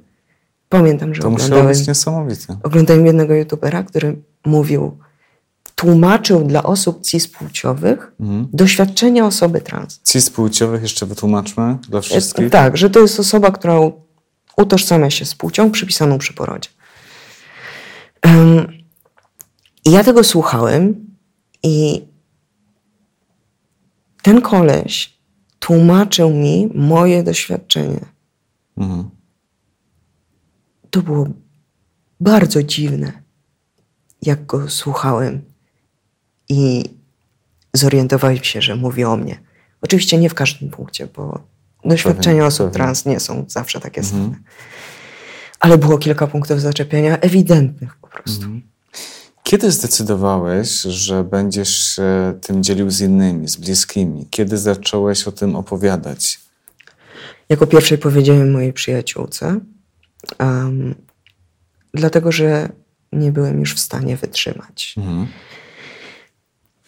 Pamiętam, 0.75 1.15
że 1.15 1.23
To 1.23 1.31
musiało 1.31 1.47
oglądałem, 1.50 1.79
być 1.79 1.89
niesamowite. 1.89 2.57
oglądałem 2.62 3.07
jednego 3.07 3.35
youtubera, 3.35 3.83
który 3.83 4.23
mówił, 4.47 4.99
tłumaczył 5.75 6.45
dla 6.45 6.62
osób 6.62 7.03
cispłciowych 7.03 8.12
Mhm. 8.21 8.49
doświadczenia 8.53 9.27
osoby 9.27 9.61
trans. 9.61 10.00
Cis-płciowych 10.05 10.83
jeszcze 10.83 11.07
wytłumaczmy 11.07 11.79
dla 11.89 12.00
wszystkich. 12.00 12.50
Tak, 12.50 12.77
że 12.77 12.91
to 12.91 13.00
jest 13.00 13.21
osoba, 13.21 13.50
która 13.50 13.75
utożsamia 14.57 15.11
się 15.11 15.25
z 15.25 15.35
płcią 15.35 15.71
przypisaną 15.71 16.19
przy 16.19 16.33
porodzie. 16.35 16.69
I 19.85 19.91
ja 19.91 20.05
tego 20.05 20.25
słuchałem 20.25 21.07
i 21.62 22.05
ten 24.23 24.41
koleś 24.41 25.19
tłumaczył 25.59 26.31
mi 26.31 26.69
moje 26.75 27.23
doświadczenie. 27.23 28.00
Mhm. 28.79 29.11
To 30.90 31.02
było 31.02 31.28
bardzo 32.20 32.62
dziwne, 32.62 33.12
jak 34.23 34.47
go 34.47 34.69
słuchałem 34.69 35.43
i 36.49 36.84
zorientowałem 37.75 38.45
się, 38.45 38.62
że 38.62 38.76
mówi 38.76 39.04
o 39.04 39.17
mnie. 39.17 39.41
Oczywiście 39.82 40.19
nie 40.19 40.30
w 40.30 40.34
każdym 40.34 40.71
punkcie, 40.71 41.08
bo 41.17 41.41
doświadczenia 41.84 42.47
osób 42.47 42.67
pewnie. 42.67 42.75
trans 42.75 43.06
nie 43.06 43.21
są 43.21 43.45
zawsze 43.49 43.80
takie 43.80 44.02
same. 44.02 44.34
Ale 45.60 45.78
było 45.78 45.99
kilka 45.99 46.26
punktów 46.26 46.60
zaczepienia 46.60 47.19
ewidentnych 47.19 47.97
po 47.97 48.08
prostu. 48.08 48.47
Kiedy 49.43 49.71
zdecydowałeś, 49.71 50.80
że 50.80 51.25
będziesz 51.25 51.97
się 51.97 52.38
tym 52.41 52.62
dzielił 52.62 52.91
z 52.91 53.00
innymi, 53.00 53.49
z 53.49 53.56
bliskimi? 53.56 54.26
Kiedy 54.30 54.58
zacząłeś 54.58 55.28
o 55.28 55.32
tym 55.32 55.56
opowiadać? 55.56 56.41
Jako 57.49 57.67
pierwszej 57.67 57.99
powiedziałem 57.99 58.52
mojej 58.52 58.73
przyjaciółce, 58.73 59.60
em, 60.39 60.95
dlatego 61.95 62.33
że 62.33 62.69
nie 63.13 63.33
byłem 63.33 63.61
już 63.61 63.75
w 63.75 63.80
stanie 63.80 64.17
wytrzymać. 64.17 64.95
Mhm. 64.99 65.26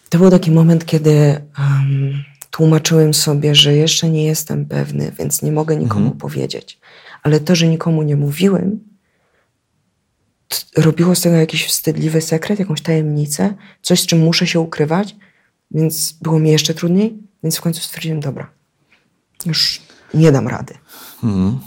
To 0.09 0.17
był 0.17 0.29
taki 0.29 0.51
moment, 0.51 0.85
kiedy 0.85 1.11
em, 1.11 2.23
tłumaczyłem 2.51 3.13
sobie, 3.13 3.55
że 3.55 3.73
jeszcze 3.73 4.09
nie 4.09 4.25
jestem 4.25 4.65
pewny, 4.65 5.11
więc 5.19 5.41
nie 5.41 5.51
mogę 5.51 5.75
nikomu 5.75 6.11
powiedzieć. 6.11 6.79
Ale 7.23 7.39
to, 7.39 7.55
że 7.55 7.67
nikomu 7.67 8.03
nie 8.03 8.15
mówiłem, 8.15 8.79
robiło 10.77 11.15
z 11.15 11.21
tego 11.21 11.35
jakiś 11.35 11.65
wstydliwy 11.65 12.21
sekret, 12.21 12.59
jakąś 12.59 12.81
tajemnicę, 12.81 13.53
coś, 13.81 14.01
z 14.01 14.05
czym 14.05 14.19
muszę 14.19 14.47
się 14.47 14.59
ukrywać, 14.59 15.15
więc 15.71 16.13
było 16.21 16.39
mi 16.39 16.51
jeszcze 16.51 16.73
trudniej. 16.73 17.17
Więc 17.43 17.57
w 17.57 17.61
końcu 17.61 17.81
stwierdziłem, 17.81 18.19
dobra, 18.19 18.51
już 19.45 19.81
nie 20.13 20.31
dam 20.31 20.47
rady. 20.47 20.73
Mhm. 21.23 21.59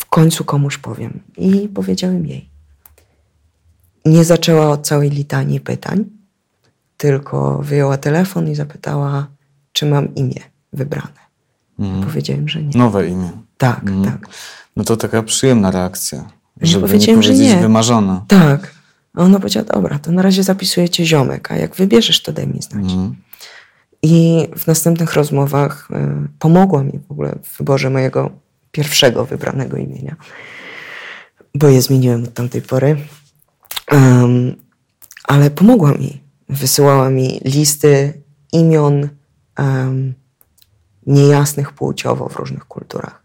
W 0.00 0.06
końcu 0.06 0.44
komuś 0.44 0.78
powiem. 0.78 1.20
I 1.36 1.68
powiedziałem 1.68 2.26
jej. 2.26 2.50
Nie 4.04 4.24
zaczęła 4.24 4.70
od 4.70 4.86
całej 4.86 5.10
litanii 5.10 5.60
pytań, 5.60 6.04
tylko 6.96 7.58
wyjęła 7.62 7.96
telefon 7.96 8.48
i 8.48 8.54
zapytała, 8.54 9.26
czy 9.72 9.86
mam 9.86 10.14
imię 10.14 10.40
wybrane. 10.72 11.20
Powiedziałem, 12.04 12.48
że 12.48 12.62
nie. 12.62 12.78
Nowe 12.78 13.08
imię. 13.08 13.30
Tak, 13.58 13.82
tak. 14.04 14.26
No 14.76 14.84
to 14.84 14.96
taka 14.96 15.22
przyjemna 15.22 15.70
reakcja. 15.70 16.24
Żeby 16.60 16.82
nie 16.82 16.88
powiedziałem, 16.88 17.22
że 17.22 17.34
nie. 17.34 17.56
wymarzona. 17.56 18.24
Tak. 18.28 18.74
A 19.14 19.22
ona 19.22 19.38
powiedziała, 19.38 19.66
dobra, 19.66 19.98
to 19.98 20.12
na 20.12 20.22
razie 20.22 20.42
zapisuję 20.42 20.86
ziomek, 20.92 21.52
a 21.52 21.56
jak 21.56 21.76
wybierzesz, 21.76 22.22
to 22.22 22.32
daj 22.32 22.46
mi 22.46 22.62
znać. 22.62 22.84
Mhm. 22.84 23.14
I 24.02 24.48
w 24.56 24.66
następnych 24.66 25.14
rozmowach 25.14 25.88
y, 25.90 26.28
pomogła 26.38 26.82
mi 26.82 26.98
w 27.08 27.10
ogóle 27.10 27.38
w 27.42 27.58
wyborze 27.58 27.90
mojego 27.90 28.30
pierwszego 28.72 29.24
wybranego 29.24 29.76
imienia, 29.76 30.16
bo 31.54 31.68
je 31.68 31.82
zmieniłem 31.82 32.24
od 32.24 32.34
tamtej 32.34 32.62
pory. 32.62 32.96
Em, 33.86 34.56
ale 35.24 35.50
pomogła 35.50 35.92
mi. 35.92 36.20
Wysyłała 36.48 37.10
mi 37.10 37.40
listy 37.44 38.22
imion 38.52 39.08
em, 39.56 40.14
niejasnych 41.06 41.72
płciowo 41.72 42.28
w 42.28 42.36
różnych 42.36 42.64
kulturach. 42.64 43.22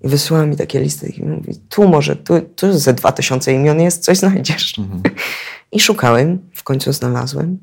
I 0.00 0.08
wysyłała 0.08 0.46
mi 0.46 0.56
takie 0.56 0.80
listy 0.80 1.08
i 1.08 1.24
mówi, 1.24 1.56
tu 1.68 1.88
może, 1.88 2.16
tu, 2.16 2.40
tu 2.40 2.78
ze 2.78 2.94
dwa 2.94 3.12
tysiące 3.12 3.52
imion 3.52 3.80
jest, 3.80 4.04
coś 4.04 4.18
znajdziesz. 4.18 4.74
I 5.72 5.80
szukałem, 5.80 6.38
w 6.54 6.62
końcu 6.62 6.92
znalazłem. 6.92 7.58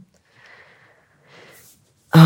A 2.12 2.20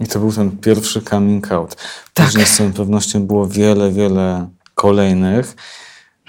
I 0.00 0.06
to 0.06 0.18
był 0.18 0.32
ten 0.32 0.58
pierwszy 0.58 1.02
coming 1.02 1.52
out. 1.52 1.76
Tak. 2.14 2.26
Później 2.26 2.46
z 2.46 2.56
całą 2.56 2.72
pewnością 2.72 3.26
było 3.26 3.48
wiele, 3.48 3.92
wiele 3.92 4.48
kolejnych. 4.74 5.56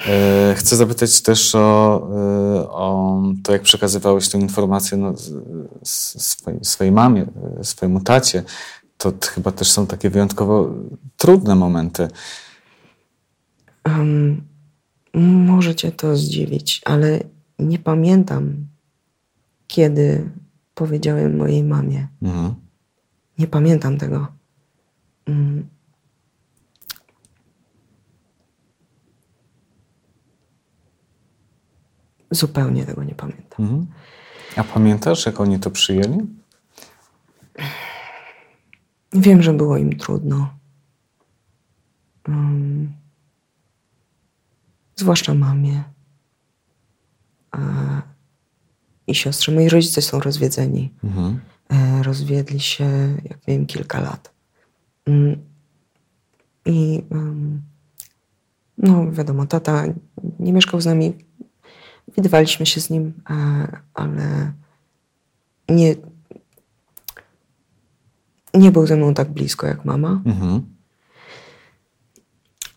E, 0.07 0.55
Chcę 0.57 0.75
zapytać 0.75 1.21
też 1.21 1.55
o, 1.55 2.07
e, 2.13 2.69
o 2.69 3.21
to, 3.43 3.51
jak 3.53 3.62
przekazywałeś 3.62 4.29
tę 4.29 4.38
informację 4.38 4.97
no, 4.97 5.13
swojej, 5.84 6.60
swojej 6.63 6.91
mamie, 6.91 7.25
e, 7.60 7.63
swojemu 7.63 7.99
tacie. 8.01 8.43
To 8.97 9.13
chyba 9.34 9.51
też 9.51 9.71
są 9.71 9.88
takie 9.88 10.10
wyjątkowo 10.10 10.69
trudne 11.17 11.55
momenty. 11.55 12.07
Może 15.13 15.75
cię 15.75 15.91
to 15.91 16.15
zdziwić, 16.15 16.81
ale 16.86 17.19
nie 17.60 17.79
pamiętam, 17.79 18.67
kiedy 19.67 20.29
powiedziałem 20.73 21.38
mojej 21.38 21.63
mamie. 21.63 22.07
Mhm. 22.21 22.55
Nie 23.41 23.47
pamiętam 23.47 23.97
tego. 23.97 24.27
Mm. 25.25 25.67
Zupełnie 32.32 32.86
tego 32.86 33.04
nie 33.04 33.15
pamiętam. 33.15 33.65
Mhm. 33.65 33.88
A 34.56 34.63
pamiętasz, 34.63 35.25
jak 35.25 35.39
oni 35.39 35.60
to 35.60 35.71
przyjęli? 35.71 36.17
Wiem, 39.13 39.41
że 39.41 39.54
było 39.54 39.77
im 39.77 39.97
trudno. 39.97 40.54
Mm. 42.27 42.93
Zwłaszcza 44.95 45.34
mamie. 45.34 45.84
A, 47.51 47.60
I 49.08 49.15
siostrze. 49.15 49.51
Moi 49.51 49.69
rodzice 49.69 50.01
są 50.01 50.19
rozwiedzeni. 50.19 50.93
Mhm. 51.04 51.50
E, 51.71 52.03
rozwiedli 52.03 52.60
się, 52.60 53.17
jak 53.23 53.47
miałem 53.47 53.65
kilka 53.65 54.01
lat. 54.01 54.34
Mm. 55.05 55.41
I 56.65 57.03
no 58.77 59.12
wiadomo, 59.12 59.45
tata 59.45 59.84
nie 60.39 60.53
mieszkał 60.53 60.81
z 60.81 60.86
nami. 60.86 61.13
Widywaliśmy 62.15 62.65
się 62.65 62.81
z 62.81 62.89
nim, 62.89 63.13
e, 63.29 63.67
ale 63.93 64.53
nie, 65.69 65.95
nie 68.53 68.71
był 68.71 68.88
ze 68.88 68.95
mną 68.95 69.13
tak 69.13 69.29
blisko 69.29 69.67
jak 69.67 69.86
mama. 69.86 70.21
Mhm. 70.25 70.62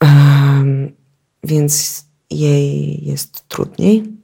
Um, 0.02 0.92
więc 1.44 2.04
jej 2.30 3.04
jest 3.04 3.48
trudniej. 3.48 4.23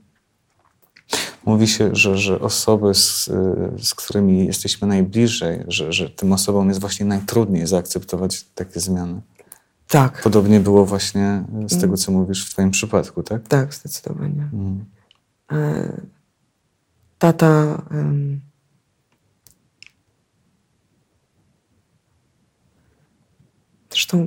Mówi 1.44 1.68
się, 1.68 1.90
że, 1.92 2.18
że 2.18 2.40
osoby, 2.40 2.94
z, 2.94 3.30
z 3.78 3.94
którymi 3.94 4.46
jesteśmy 4.46 4.88
najbliżej, 4.88 5.64
że, 5.68 5.92
że 5.92 6.10
tym 6.10 6.32
osobom 6.32 6.68
jest 6.68 6.80
właśnie 6.80 7.06
najtrudniej 7.06 7.66
zaakceptować 7.66 8.44
takie 8.54 8.80
zmiany. 8.80 9.20
Tak. 9.88 10.22
Podobnie 10.22 10.60
było 10.60 10.86
właśnie 10.86 11.44
z 11.66 11.80
tego, 11.80 11.96
co 11.96 12.12
mówisz 12.12 12.46
w 12.46 12.52
Twoim 12.52 12.70
przypadku, 12.70 13.22
tak? 13.22 13.48
Tak, 13.48 13.74
zdecydowanie. 13.74 14.48
Mm. 14.52 14.84
E, 15.52 15.92
tata. 17.18 17.82
Um, 17.90 18.40
zresztą 23.90 24.26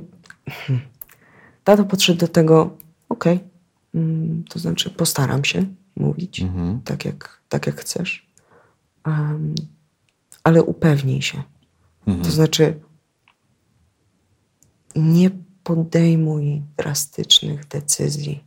tata 1.64 1.84
podszedł 1.84 2.18
do 2.18 2.28
tego, 2.28 2.76
okej, 3.08 3.36
okay, 3.36 3.48
mm, 3.94 4.44
to 4.48 4.58
znaczy 4.58 4.90
postaram 4.90 5.44
się 5.44 5.66
mówić 5.96 6.40
mhm. 6.40 6.80
tak, 6.84 7.04
jak, 7.04 7.40
tak, 7.48 7.66
jak 7.66 7.80
chcesz, 7.80 8.26
um, 9.06 9.54
ale 10.44 10.62
upewnij 10.62 11.22
się. 11.22 11.42
Mhm. 12.06 12.24
To 12.24 12.30
znaczy 12.30 12.80
nie 14.96 15.30
podejmuj 15.64 16.62
drastycznych 16.76 17.68
decyzji, 17.68 18.44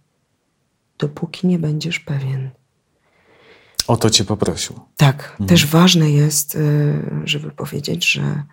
dopóki 0.97 1.47
nie 1.47 1.59
będziesz 1.59 1.99
pewien. 1.99 2.49
O 3.87 3.97
to 3.97 4.09
cię 4.09 4.25
poprosił. 4.25 4.79
Tak. 4.97 5.29
Mhm. 5.31 5.49
Też 5.49 5.65
ważne 5.65 6.11
jest, 6.11 6.55
y, 6.55 7.01
żeby 7.23 7.51
powiedzieć, 7.51 8.11
że 8.11 8.43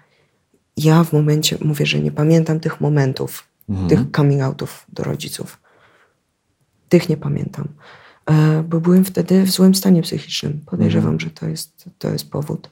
ja 0.77 1.05
w 1.05 1.13
momencie, 1.13 1.59
mówię, 1.61 1.87
że 1.87 2.01
nie 2.01 2.13
pamiętam 2.13 2.61
tych 2.61 2.81
momentów, 2.81 3.49
mhm. 3.69 3.89
tych 3.89 4.01
coming 4.17 4.43
outów 4.43 4.87
do 4.89 5.05
rodziców. 5.05 5.61
Tych 6.89 7.09
nie 7.09 7.17
pamiętam, 7.17 7.69
bo 8.69 8.81
byłem 8.81 9.05
wtedy 9.05 9.43
w 9.43 9.51
złym 9.51 9.75
stanie 9.75 10.03
psychicznym. 10.03 10.61
Podejrzewam, 10.67 11.13
mhm. 11.13 11.21
że 11.21 11.31
to 11.31 11.49
jest, 11.49 11.91
to 11.99 12.09
jest 12.09 12.31
powód. 12.31 12.71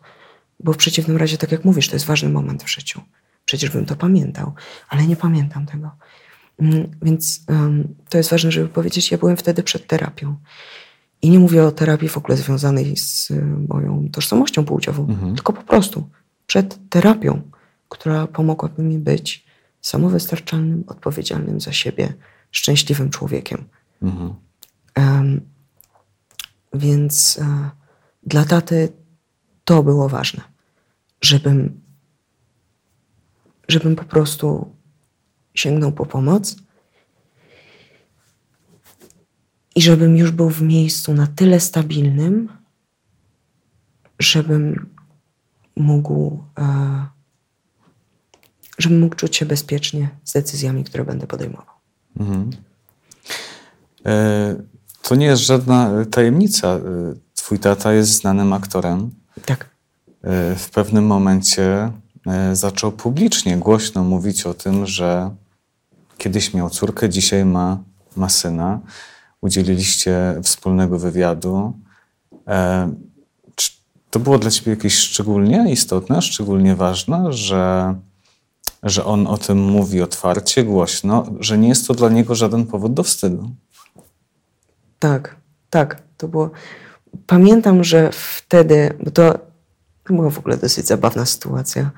Bo 0.60 0.72
w 0.72 0.76
przeciwnym 0.76 1.16
razie, 1.16 1.38
tak 1.38 1.52
jak 1.52 1.64
mówisz, 1.64 1.88
to 1.88 1.96
jest 1.96 2.06
ważny 2.06 2.28
moment 2.28 2.62
w 2.62 2.70
życiu. 2.70 3.00
Przecież 3.44 3.70
bym 3.70 3.86
to 3.86 3.96
pamiętał, 3.96 4.52
ale 4.88 5.06
nie 5.06 5.16
pamiętam 5.16 5.66
tego. 5.66 5.90
Mm, 6.58 6.90
więc 7.02 7.44
um, 7.48 7.94
to 8.08 8.18
jest 8.18 8.30
ważne, 8.30 8.52
żeby 8.52 8.68
powiedzieć, 8.68 9.10
ja 9.10 9.18
byłem 9.18 9.36
wtedy 9.36 9.62
przed 9.62 9.86
terapią. 9.86 10.36
I 11.22 11.30
nie 11.30 11.38
mówię 11.38 11.64
o 11.64 11.72
terapii 11.72 12.08
w 12.08 12.16
ogóle 12.16 12.36
związanej 12.36 12.96
z 12.96 13.30
y, 13.30 13.44
moją 13.68 14.08
tożsamością 14.12 14.64
płciową, 14.64 15.06
mhm. 15.08 15.34
tylko 15.34 15.52
po 15.52 15.62
prostu 15.62 16.08
przed 16.46 16.78
terapią, 16.88 17.42
która 17.88 18.26
pomogłaby 18.26 18.82
mi 18.82 18.98
być 18.98 19.46
samowystarczalnym, 19.80 20.84
odpowiedzialnym 20.86 21.60
za 21.60 21.72
siebie, 21.72 22.14
szczęśliwym 22.50 23.10
człowiekiem. 23.10 23.64
Mhm. 24.02 24.34
Więc 26.74 27.38
uh, 27.40 27.70
dla 28.22 28.44
taty 28.44 28.92
to 29.64 29.82
było 29.82 30.08
ważne, 30.08 30.42
żebym 31.20 31.82
żebym 33.68 33.96
po 33.96 34.04
prostu 34.04 34.76
sięgnął 35.54 35.92
po 35.92 36.06
pomoc 36.06 36.56
i 39.74 39.82
żebym 39.82 40.16
już 40.16 40.30
był 40.30 40.50
w 40.50 40.62
miejscu 40.62 41.14
na 41.14 41.26
tyle 41.26 41.60
stabilnym, 41.60 42.48
żebym 44.18 44.94
mógł, 45.76 46.44
e, 46.58 47.06
żebym 48.78 49.00
mógł 49.00 49.16
czuć 49.16 49.36
się 49.36 49.46
bezpiecznie 49.46 50.08
z 50.24 50.32
decyzjami, 50.32 50.84
które 50.84 51.04
będę 51.04 51.26
podejmował. 51.26 51.74
Mhm. 52.20 52.50
E, 54.06 54.71
to 55.02 55.14
nie 55.14 55.26
jest 55.26 55.42
żadna 55.42 55.90
tajemnica. 56.10 56.68
E, 56.68 56.80
twój 57.34 57.58
tata 57.58 57.92
jest 57.92 58.10
znanym 58.10 58.52
aktorem. 58.52 59.10
Tak. 59.46 59.68
E, 60.22 60.56
w 60.56 60.70
pewnym 60.70 61.06
momencie 61.06 61.92
E, 62.26 62.56
zaczął 62.56 62.92
publicznie, 62.92 63.56
głośno 63.56 64.04
mówić 64.04 64.46
o 64.46 64.54
tym, 64.54 64.86
że 64.86 65.30
kiedyś 66.18 66.54
miał 66.54 66.70
córkę, 66.70 67.08
dzisiaj 67.08 67.44
ma, 67.44 67.78
ma 68.16 68.28
syna. 68.28 68.80
Udzieliliście 69.40 70.40
wspólnego 70.42 70.98
wywiadu. 70.98 71.72
E, 72.48 72.92
czy 73.54 73.70
to 74.10 74.18
było 74.20 74.38
dla 74.38 74.50
ciebie 74.50 74.70
jakieś 74.70 74.98
szczególnie 74.98 75.66
istotne, 75.72 76.22
szczególnie 76.22 76.76
ważne, 76.76 77.32
że, 77.32 77.94
że 78.82 79.04
on 79.04 79.26
o 79.26 79.38
tym 79.38 79.64
mówi 79.64 80.02
otwarcie, 80.02 80.64
głośno, 80.64 81.26
że 81.40 81.58
nie 81.58 81.68
jest 81.68 81.86
to 81.86 81.94
dla 81.94 82.08
niego 82.08 82.34
żaden 82.34 82.66
powód 82.66 82.94
do 82.94 83.02
wstydu? 83.02 83.50
Tak, 85.02 85.36
tak. 85.70 86.02
To 86.16 86.28
było. 86.28 86.50
Pamiętam, 87.26 87.84
że 87.84 88.10
wtedy, 88.12 88.94
bo 89.04 89.10
to 89.10 89.38
była 90.06 90.30
w 90.30 90.38
ogóle 90.38 90.56
dosyć 90.56 90.86
zabawna 90.86 91.26
sytuacja 91.26 91.90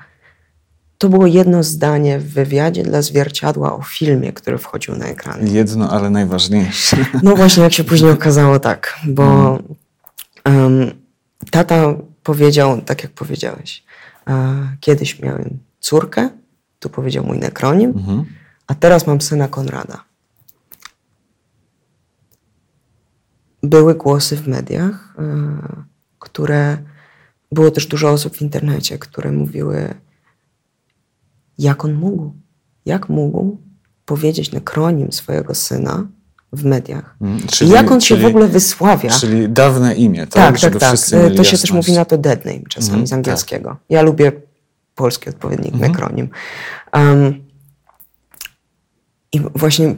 to 0.97 1.09
było 1.09 1.27
jedno 1.27 1.63
zdanie 1.63 2.19
w 2.19 2.33
wywiadzie 2.33 2.83
dla 2.83 3.01
zwierciadła 3.01 3.75
o 3.75 3.81
filmie, 3.81 4.33
który 4.33 4.57
wchodził 4.57 4.95
na 4.95 5.05
ekran. 5.05 5.47
Jedno, 5.47 5.89
ale 5.89 6.09
najważniejsze. 6.09 6.97
No 7.23 7.35
właśnie, 7.35 7.63
jak 7.63 7.73
się 7.73 7.83
później 7.83 8.11
okazało, 8.19 8.59
tak, 8.59 8.99
bo 9.07 9.59
um, 10.45 10.91
tata 11.51 11.93
powiedział, 12.23 12.81
tak 12.81 13.03
jak 13.03 13.11
powiedziałeś, 13.11 13.83
uh, 14.27 14.33
kiedyś 14.79 15.19
miałem 15.19 15.59
córkę, 15.79 16.29
tu 16.79 16.89
powiedział 16.89 17.25
mój 17.25 17.39
nekronim, 17.39 17.89
mhm. 17.89 18.25
a 18.67 18.75
teraz 18.75 19.07
mam 19.07 19.21
syna 19.21 19.47
Konrada. 19.47 20.03
Były 23.65 23.95
głosy 23.95 24.35
w 24.37 24.47
mediach, 24.47 25.15
uh, 25.17 25.83
które 26.19 26.77
było 27.51 27.71
też 27.71 27.87
dużo 27.87 28.09
osób 28.09 28.37
w 28.37 28.41
internecie, 28.41 28.99
które 28.99 29.31
mówiły, 29.31 29.93
jak 31.57 31.85
on 31.85 31.93
mógł, 31.93 32.33
jak 32.85 33.09
mógł 33.09 33.57
powiedzieć 34.05 34.51
nekronim 34.51 35.11
swojego 35.11 35.55
syna 35.55 36.07
w 36.53 36.65
mediach. 36.65 37.15
Hmm, 37.19 37.47
czyli, 37.47 37.69
I 37.69 37.73
jak 37.73 37.91
on 37.91 37.99
czyli, 37.99 38.21
się 38.21 38.27
w 38.27 38.29
ogóle 38.29 38.47
wysławia. 38.47 39.09
Czyli 39.09 39.49
dawne 39.49 39.95
imię, 39.95 40.27
tak? 40.27 40.59
Tak, 40.59 40.71
tak, 40.71 40.79
tak. 40.79 40.97
To 41.37 41.43
się 41.43 41.57
też 41.57 41.71
mówi 41.71 41.93
na 41.93 42.05
to 42.05 42.17
dead 42.17 42.45
name 42.45 42.61
czasami 42.69 42.89
hmm, 42.89 43.07
z 43.07 43.09
tak. 43.09 43.17
angielskiego. 43.17 43.69
Tak. 43.69 43.79
Ja 43.89 44.01
lubię 44.01 44.31
polski 44.95 45.29
odpowiednik 45.29 45.71
hmm. 45.71 45.91
nekronim. 45.91 46.29
Um, 46.93 47.45
I 49.31 49.39
właśnie 49.55 49.95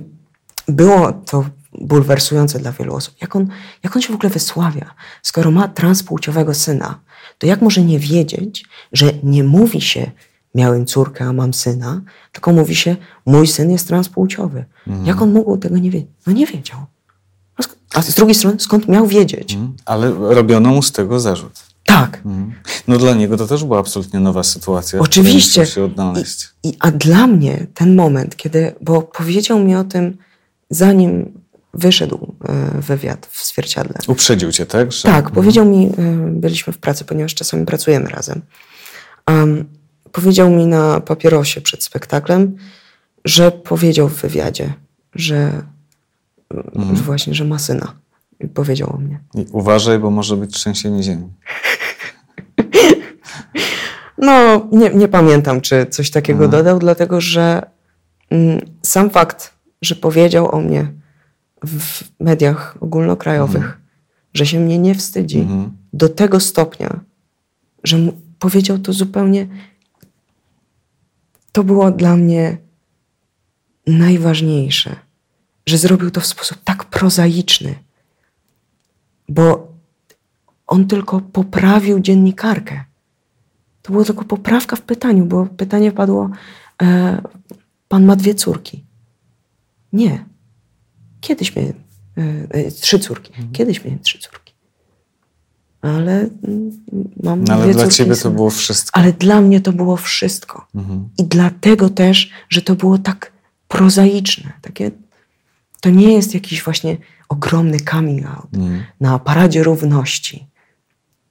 było 0.67 1.13
to 1.13 1.45
bulwersujące 1.81 2.59
dla 2.59 2.71
wielu 2.71 2.95
osób. 2.95 3.15
Jak 3.21 3.35
on, 3.35 3.47
jak 3.83 3.95
on 3.95 4.01
się 4.01 4.13
w 4.13 4.15
ogóle 4.15 4.29
wysławia? 4.29 4.93
Skoro 5.21 5.51
ma 5.51 5.67
transpłciowego 5.67 6.53
syna, 6.53 6.99
to 7.37 7.47
jak 7.47 7.61
może 7.61 7.81
nie 7.81 7.99
wiedzieć, 7.99 8.65
że 8.93 9.13
nie 9.23 9.43
mówi 9.43 9.81
się 9.81 10.11
miałem 10.55 10.85
córkę, 10.85 11.25
a 11.25 11.33
mam 11.33 11.53
syna, 11.53 12.01
tylko 12.31 12.53
mówi 12.53 12.75
się, 12.75 12.95
mój 13.25 13.47
syn 13.47 13.71
jest 13.71 13.87
transpłciowy. 13.87 14.65
Mhm. 14.87 15.05
Jak 15.05 15.21
on 15.21 15.33
mógł 15.33 15.57
tego 15.57 15.77
nie 15.77 15.91
wiedzieć? 15.91 16.09
No 16.27 16.33
nie 16.33 16.45
wiedział. 16.45 16.79
A 17.93 18.01
z 18.01 18.15
drugiej 18.15 18.35
strony, 18.35 18.59
skąd 18.59 18.87
miał 18.87 19.07
wiedzieć? 19.07 19.53
Mhm. 19.53 19.75
Ale 19.85 20.11
robiono 20.11 20.69
mu 20.69 20.81
z 20.81 20.91
tego 20.91 21.19
zarzut. 21.19 21.59
Tak. 21.85 22.21
Mhm. 22.25 22.53
No 22.87 22.97
dla 22.97 23.13
niego 23.13 23.37
to 23.37 23.47
też 23.47 23.63
była 23.63 23.79
absolutnie 23.79 24.19
nowa 24.19 24.43
sytuacja. 24.43 24.99
Oczywiście. 24.99 25.65
Się 25.65 25.83
odnaleźć. 25.83 26.49
I, 26.63 26.69
I, 26.69 26.73
a 26.79 26.91
dla 26.91 27.27
mnie 27.27 27.67
ten 27.73 27.95
moment, 27.95 28.35
kiedy, 28.35 28.75
bo 28.81 29.01
powiedział 29.01 29.59
mi 29.59 29.75
o 29.75 29.83
tym, 29.83 30.17
zanim 30.69 31.41
wyszedł 31.77 32.35
e, 32.49 32.81
wywiad 32.81 33.27
w 33.31 33.45
zwierciadle. 33.47 33.95
Uprzedził 34.07 34.51
cię, 34.51 34.65
tak? 34.65 34.91
Że... 34.91 35.03
Tak, 35.03 35.31
powiedział 35.31 35.65
mi, 35.65 35.85
e, 35.85 35.91
byliśmy 36.31 36.73
w 36.73 36.77
pracy, 36.77 37.05
ponieważ 37.05 37.35
czasami 37.35 37.65
pracujemy 37.65 38.09
razem. 38.09 38.41
Um, 39.27 39.65
powiedział 40.11 40.49
mi 40.49 40.65
na 40.65 40.99
papierosie 40.99 41.61
przed 41.61 41.83
spektaklem, 41.83 42.57
że 43.25 43.51
powiedział 43.51 44.09
w 44.09 44.21
wywiadzie, 44.21 44.73
że 45.15 45.63
mhm. 46.75 46.95
właśnie, 46.95 47.33
że 47.33 47.45
ma 47.45 47.59
syna. 47.59 47.93
I 48.39 48.47
powiedział 48.47 48.95
o 48.95 48.97
mnie. 48.97 49.19
I 49.35 49.45
uważaj, 49.51 49.99
bo 49.99 50.11
może 50.11 50.37
być 50.37 50.53
trzęsienie 50.53 51.03
ziemi. 51.03 51.27
no, 54.17 54.67
nie, 54.71 54.89
nie 54.89 55.07
pamiętam, 55.07 55.61
czy 55.61 55.85
coś 55.85 56.11
takiego 56.11 56.45
mhm. 56.45 56.51
dodał, 56.51 56.79
dlatego 56.79 57.21
że 57.21 57.61
mm, 58.29 58.61
sam 58.81 59.09
fakt, 59.09 59.53
że 59.81 59.95
powiedział 59.95 60.55
o 60.55 60.59
mnie 60.59 60.91
w 61.65 62.03
mediach 62.19 62.77
ogólnokrajowych, 62.79 63.63
mhm. 63.63 63.81
że 64.33 64.45
się 64.45 64.59
mnie 64.59 64.79
nie 64.79 64.95
wstydzi 64.95 65.39
mhm. 65.39 65.77
do 65.93 66.09
tego 66.09 66.39
stopnia, 66.39 66.99
że 67.83 67.97
powiedział 68.39 68.79
to 68.79 68.93
zupełnie. 68.93 69.47
To 71.51 71.63
było 71.63 71.91
dla 71.91 72.17
mnie 72.17 72.57
najważniejsze, 73.87 74.95
że 75.65 75.77
zrobił 75.77 76.11
to 76.11 76.21
w 76.21 76.25
sposób 76.25 76.57
tak 76.63 76.85
prozaiczny, 76.85 77.75
bo 79.29 79.73
on 80.67 80.87
tylko 80.87 81.21
poprawił 81.21 81.99
dziennikarkę. 81.99 82.83
To 83.81 83.91
była 83.91 84.05
tylko 84.05 84.25
poprawka 84.25 84.75
w 84.75 84.81
pytaniu, 84.81 85.25
bo 85.25 85.45
pytanie 85.45 85.91
padło: 85.91 86.29
e, 86.81 87.21
Pan 87.87 88.05
ma 88.05 88.15
dwie 88.15 88.35
córki. 88.35 88.83
Nie. 89.93 90.25
Kiedyś 91.27 91.55
miałem 91.55 91.73
e, 92.17 92.21
e, 92.49 92.71
trzy 92.71 92.99
córki. 92.99 93.29
Mhm. 93.33 93.51
Kiedyś 93.51 93.83
miałem 93.85 93.99
trzy 93.99 94.19
córki. 94.19 94.53
Ale 95.81 96.29
mm, 96.43 96.83
mam 97.23 97.43
No, 97.43 97.53
ale 97.53 97.73
dla 97.73 97.87
ciebie 97.87 98.15
to 98.15 98.31
było 98.31 98.49
wszystko. 98.49 98.99
Ale 98.99 99.13
dla 99.13 99.41
mnie 99.41 99.61
to 99.61 99.73
było 99.73 99.97
wszystko. 99.97 100.67
Mhm. 100.75 101.09
I 101.17 101.23
dlatego 101.23 101.89
też, 101.89 102.29
że 102.49 102.61
to 102.61 102.75
było 102.75 102.97
tak 102.97 103.31
prozaiczne. 103.67 104.51
Takie, 104.61 104.91
to 105.81 105.89
nie 105.89 106.13
jest 106.13 106.33
jakiś 106.33 106.63
właśnie 106.63 106.97
ogromny 107.29 107.77
coming 107.79 108.25
out 108.27 108.53
Mhm. 108.53 108.83
na 109.01 109.19
paradzie 109.19 109.63
równości. 109.63 110.47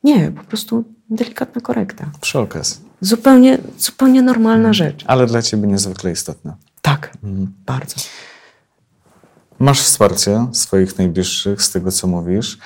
Nie, 0.05 0.31
po 0.31 0.45
prostu 0.45 0.85
delikatna 1.11 1.61
korekta. 1.61 2.11
Przy 2.21 2.39
okazji. 2.39 2.77
Zupełnie, 3.01 3.59
zupełnie 3.79 4.23
normalna 4.23 4.73
rzecz. 4.73 5.05
Ale 5.07 5.27
dla 5.27 5.43
ciebie 5.43 5.69
niezwykle 5.69 6.13
istotne. 6.13 6.55
Tak, 6.83 7.17
Mhm. 7.25 7.53
bardzo. 7.67 7.97
Masz 9.59 9.83
wsparcie 9.83 10.47
swoich 10.53 10.99
najbliższych 10.99 11.63
z 11.63 11.71
tego, 11.71 11.93
co 11.93 12.07
mówisz. 12.07 12.59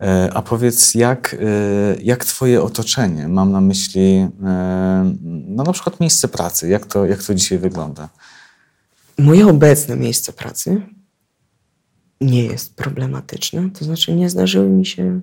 E, 0.00 0.30
A 0.34 0.42
powiedz, 0.42 0.94
jak, 0.94 1.34
e, 1.34 1.96
jak 2.02 2.24
twoje 2.24 2.62
otoczenie, 2.62 3.28
mam 3.28 3.52
na 3.52 3.60
myśli 3.60 4.28
e, 4.44 5.14
no 5.46 5.64
na 5.64 5.72
przykład 5.72 6.00
miejsce 6.00 6.28
pracy, 6.28 6.68
jak 6.68 6.86
to, 6.86 7.06
jak 7.06 7.22
to 7.22 7.34
dzisiaj 7.34 7.58
wygląda? 7.58 8.08
Moje 9.18 9.46
obecne 9.46 9.96
miejsce 9.96 10.32
pracy 10.32 10.82
nie 12.20 12.44
jest 12.44 12.76
problematyczne. 12.76 13.70
To 13.70 13.84
znaczy, 13.84 14.14
nie 14.14 14.30
zdarzyły 14.30 14.68
mi 14.68 14.86
się. 14.86 15.20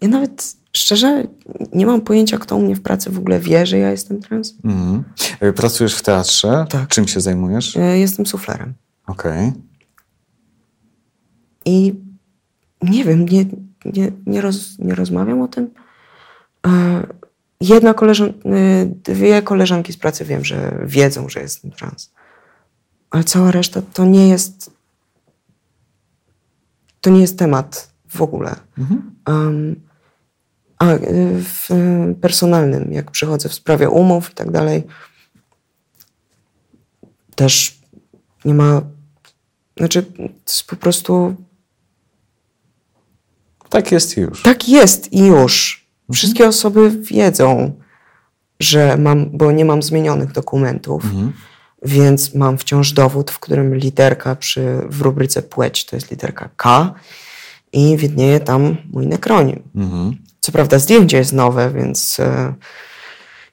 Ja 0.00 0.08
nawet 0.08 0.56
szczerze 0.76 1.26
nie 1.72 1.86
mam 1.86 2.00
pojęcia, 2.00 2.38
kto 2.38 2.56
u 2.56 2.62
mnie 2.62 2.76
w 2.76 2.82
pracy 2.82 3.10
w 3.10 3.18
ogóle 3.18 3.40
wie, 3.40 3.66
że 3.66 3.78
ja 3.78 3.90
jestem 3.90 4.20
trans. 4.20 4.54
Mhm. 4.64 5.04
E, 5.40 5.52
Pracujesz 5.52 5.94
w 5.94 6.02
teatrze? 6.02 6.66
Tak. 6.70 6.88
Czym 6.88 7.08
się 7.08 7.20
zajmujesz? 7.20 7.76
E, 7.76 7.98
Jestem 7.98 8.26
suflerem. 8.26 8.74
Okej. 9.06 9.52
I 11.64 11.94
nie 12.82 13.04
wiem, 13.04 13.24
nie, 13.28 13.44
nie, 13.84 14.12
nie, 14.26 14.40
roz, 14.40 14.78
nie 14.78 14.94
rozmawiam 14.94 15.42
o 15.42 15.48
tym. 15.48 15.70
E, 16.66 17.02
Jedna 17.60 17.94
koleżan, 17.94 18.32
dwie 19.04 19.42
koleżanki 19.42 19.92
z 19.92 19.96
pracy 19.96 20.24
wiem, 20.24 20.44
że 20.44 20.78
wiedzą, 20.86 21.28
że 21.28 21.40
jestem 21.40 21.70
trans. 21.70 22.12
Ale 23.10 23.24
cała 23.24 23.50
reszta 23.50 23.82
to 23.92 24.04
nie 24.04 24.28
jest. 24.28 24.70
To 27.00 27.10
nie 27.10 27.20
jest 27.20 27.38
temat 27.38 27.92
w 28.08 28.22
ogóle. 28.22 28.56
Mhm. 28.78 29.14
Um, 29.28 29.80
a 30.82 30.92
e, 30.92 30.98
w 31.42 31.70
e, 31.70 32.14
personalnym, 32.20 32.92
jak 32.92 33.10
przychodzę 33.10 33.48
w 33.48 33.54
sprawie 33.54 33.90
umów 33.90 34.30
i 34.30 34.34
tak 34.34 34.50
dalej, 34.50 34.82
też 37.34 37.78
nie 38.44 38.54
ma. 38.54 38.82
Znaczy, 39.76 40.02
to 40.02 40.22
jest 40.46 40.64
po 40.66 40.76
prostu 40.76 41.34
Tak 43.68 43.92
jest 43.92 44.16
już. 44.16 44.42
tak 44.42 44.68
jest 44.68 45.12
i 45.12 45.26
już. 45.26 45.86
Wszystkie 46.12 46.48
osoby 46.48 46.90
wiedzą, 46.90 47.72
że 48.60 48.96
mam, 48.96 49.30
bo 49.38 49.52
nie 49.52 49.64
mam 49.64 49.82
zmienionych 49.82 50.32
dokumentów, 50.32 51.04
Mhm. 51.04 51.32
więc 51.82 52.34
mam 52.34 52.58
wciąż 52.58 52.92
dowód, 52.92 53.30
w 53.30 53.38
którym 53.38 53.74
literka 53.74 54.36
przy, 54.36 54.78
w 54.88 55.00
rubryce 55.00 55.42
płeć 55.42 55.84
to 55.86 55.96
jest 55.96 56.10
literka 56.10 56.48
K 56.56 56.94
i 57.72 57.96
widnieje 57.96 58.40
tam 58.40 58.76
mój 58.92 59.06
nekronim. 59.06 59.62
Mhm. 59.74 60.16
Co 60.44 60.52
prawda 60.52 60.78
zdjęcie 60.78 61.16
jest 61.16 61.32
nowe, 61.32 61.70
więc 61.70 62.20
e, 62.20 62.54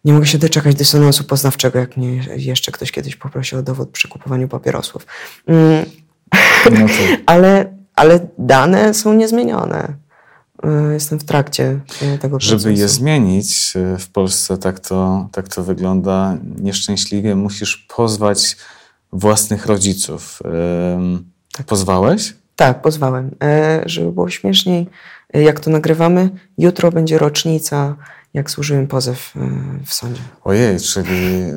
nie 0.05 0.13
mogę 0.13 0.25
się 0.25 0.37
doczekać 0.37 0.75
dysonansu 0.75 1.23
poznawczego, 1.23 1.79
jak 1.79 1.97
mnie 1.97 2.23
jeszcze 2.37 2.71
ktoś 2.71 2.91
kiedyś 2.91 3.15
poprosił 3.15 3.59
o 3.59 3.63
dowód 3.63 3.89
przy 3.89 4.07
kupowaniu 4.07 4.47
papierosów. 4.47 5.05
Mm, 5.47 5.85
No 6.71 6.87
ale, 7.25 7.73
ale 7.95 8.27
dane 8.37 8.93
są 8.93 9.13
niezmienione. 9.13 9.93
Y, 10.89 10.93
Jestem 10.93 11.19
w 11.19 11.23
trakcie 11.23 11.79
y, 12.01 12.17
tego 12.17 12.37
procesu. 12.37 12.59
żeby 12.59 12.73
je 12.73 12.87
zmienić 12.87 13.73
e, 13.75 13.97
w 13.97 14.09
Polsce, 14.09 14.57
tak 14.57 14.79
to, 14.79 15.27
tak 15.31 15.47
to 15.47 15.63
wygląda 15.63 16.37
nieszczęśliwie, 16.59 17.35
musisz 17.35 17.77
pozwać 17.95 18.57
własnych 19.11 19.65
rodziców. 19.65 20.39
Em, 20.95 21.29
Pozwałeś? 21.65 22.35
Tak, 22.55 22.81
pozwałem. 22.81 23.35
E, 23.43 23.83
Żeby 23.85 24.11
było 24.11 24.29
śmieszniej, 24.29 24.81
e, 24.81 24.87
jak 25.33 25.59
to 25.59 25.69
nagrywamy, 25.69 26.29
jutro 26.57 26.91
będzie 26.91 27.17
rocznica, 27.17 27.95
jak 28.33 28.49
złożyłem 28.51 28.87
pozew 28.87 29.33
e, 29.35 29.39
w 29.85 29.93
sądzie. 29.93 30.21
Ojej, 30.43 30.79
czyli 30.79 31.41
y, 31.41 31.53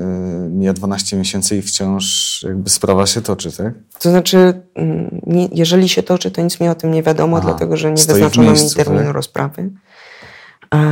mija 0.50 0.72
12 0.72 1.16
miesięcy 1.16 1.56
i 1.56 1.62
wciąż 1.62 2.42
jakby 2.48 2.70
sprawa 2.70 3.06
się 3.06 3.22
toczy, 3.22 3.52
tak? 3.52 3.74
To 4.00 4.10
znaczy, 4.10 4.62
mm, 4.74 5.20
nie, 5.26 5.48
jeżeli 5.52 5.88
się 5.88 6.02
toczy, 6.02 6.30
to 6.30 6.42
nic 6.42 6.60
mi 6.60 6.68
o 6.68 6.74
tym 6.74 6.90
nie 6.90 7.02
wiadomo, 7.02 7.36
Aha, 7.36 7.46
dlatego 7.46 7.76
że 7.76 7.88
nie 7.90 8.04
wyznaczono 8.04 8.42
mi 8.42 8.58
miejscu, 8.58 8.76
terminu 8.76 9.04
tak? 9.04 9.14
rozprawy. 9.14 9.70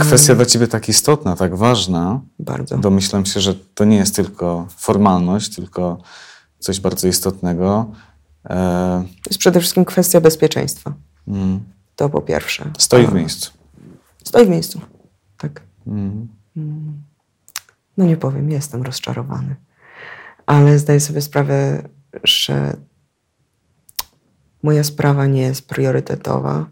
Kwestia 0.00 0.34
dla 0.34 0.46
ciebie 0.46 0.66
tak 0.68 0.88
istotna, 0.88 1.36
tak 1.36 1.56
ważna. 1.56 2.20
Bardzo. 2.38 2.78
Domyślam 2.78 3.26
się, 3.26 3.40
że 3.40 3.54
to 3.74 3.84
nie 3.84 3.96
jest 3.96 4.16
tylko 4.16 4.66
formalność, 4.76 5.54
tylko 5.56 5.98
coś 6.58 6.80
bardzo 6.80 7.08
istotnego. 7.08 7.90
E, 8.44 9.04
To 9.24 9.30
jest 9.30 9.38
przede 9.38 9.60
wszystkim 9.60 9.84
kwestia 9.84 10.20
bezpieczeństwa. 10.20 10.92
mm, 11.28 11.60
To 12.00 12.08
po 12.08 12.20
pierwsze. 12.20 12.70
stoi 12.78 13.06
w 13.06 13.12
miejscu. 13.12 13.50
Stoi 14.24 14.46
w 14.46 14.48
miejscu. 14.48 14.80
Tak. 15.36 15.62
Mm. 15.86 16.28
No 17.96 18.04
nie 18.04 18.16
powiem, 18.16 18.50
jestem 18.50 18.82
rozczarowany. 18.82 19.56
Ale 20.46 20.78
zdaję 20.78 21.00
sobie 21.00 21.20
sprawę, 21.20 21.82
że 22.24 22.76
moja 24.62 24.84
sprawa 24.84 25.26
nie 25.26 25.42
jest 25.42 25.68
priorytetowa. 25.68 26.66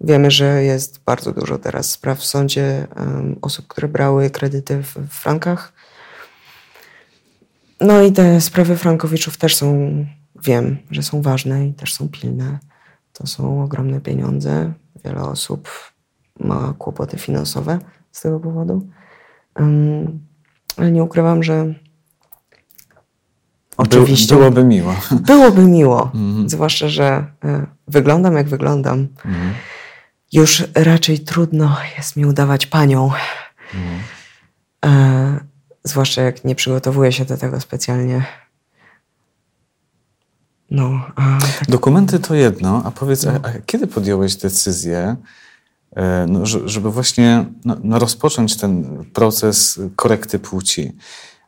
Wiemy, 0.00 0.30
że 0.30 0.62
jest 0.62 1.00
bardzo 1.04 1.32
dużo 1.32 1.58
teraz 1.58 1.90
spraw 1.90 2.18
w 2.18 2.26
sądzie 2.26 2.86
em, 2.96 3.36
osób, 3.42 3.66
które 3.66 3.88
brały 3.88 4.30
kredyty 4.30 4.82
w, 4.82 4.94
w 4.94 5.08
frankach. 5.08 5.72
No 7.80 8.02
i 8.02 8.12
te 8.12 8.40
sprawy 8.40 8.76
frankowiczów 8.76 9.36
też 9.36 9.56
są, 9.56 10.06
wiem, 10.42 10.78
że 10.90 11.02
są 11.02 11.22
ważne 11.22 11.66
i 11.68 11.74
też 11.74 11.94
są 11.94 12.08
pilne. 12.08 12.58
To 13.18 13.26
są 13.26 13.62
ogromne 13.64 14.00
pieniądze. 14.00 14.72
Wiele 15.04 15.22
osób 15.22 15.68
ma 16.40 16.74
kłopoty 16.78 17.18
finansowe 17.18 17.78
z 18.12 18.20
tego 18.20 18.40
powodu. 18.40 18.88
Ale 20.76 20.90
nie 20.92 21.02
ukrywam, 21.04 21.42
że 21.42 21.74
oczywiście 23.76 24.34
By, 24.34 24.40
byłoby 24.40 24.64
miło. 24.64 24.94
byłoby 25.26 25.62
miło, 25.64 26.10
Mhm. 26.14 26.48
zwłaszcza, 26.48 26.88
że 26.88 27.26
e, 27.44 27.66
wyglądam 27.88 28.36
jak 28.36 28.48
wyglądam. 28.48 28.98
Mhm. 29.24 29.54
Już 30.32 30.64
raczej 30.74 31.18
trudno 31.20 31.76
jest 31.96 32.16
mi 32.16 32.26
udawać 32.26 32.66
panią. 32.66 33.10
Mhm. 33.74 34.00
E, 34.84 35.40
zwłaszcza 35.84 36.22
jak 36.22 36.44
nie 36.44 36.54
przygotowuję 36.54 37.12
się 37.12 37.24
do 37.24 37.36
tego 37.36 37.60
specjalnie. 37.60 38.24
No, 40.70 41.00
a 41.16 41.38
tak 41.40 41.70
Dokumenty 41.70 42.18
to 42.18 42.34
jedno, 42.34 42.82
a 42.84 42.90
powiedz, 42.90 43.26
a, 43.26 43.32
a 43.32 43.52
kiedy 43.66 43.86
podjąłeś 43.86 44.36
decyzję, 44.36 45.16
e, 45.96 46.26
no, 46.28 46.46
że- 46.46 46.68
żeby 46.68 46.90
właśnie 46.90 47.44
no, 47.64 47.76
no, 47.84 47.98
rozpocząć 47.98 48.56
ten 48.56 49.04
proces 49.12 49.80
korekty 49.96 50.38
płci? 50.38 50.92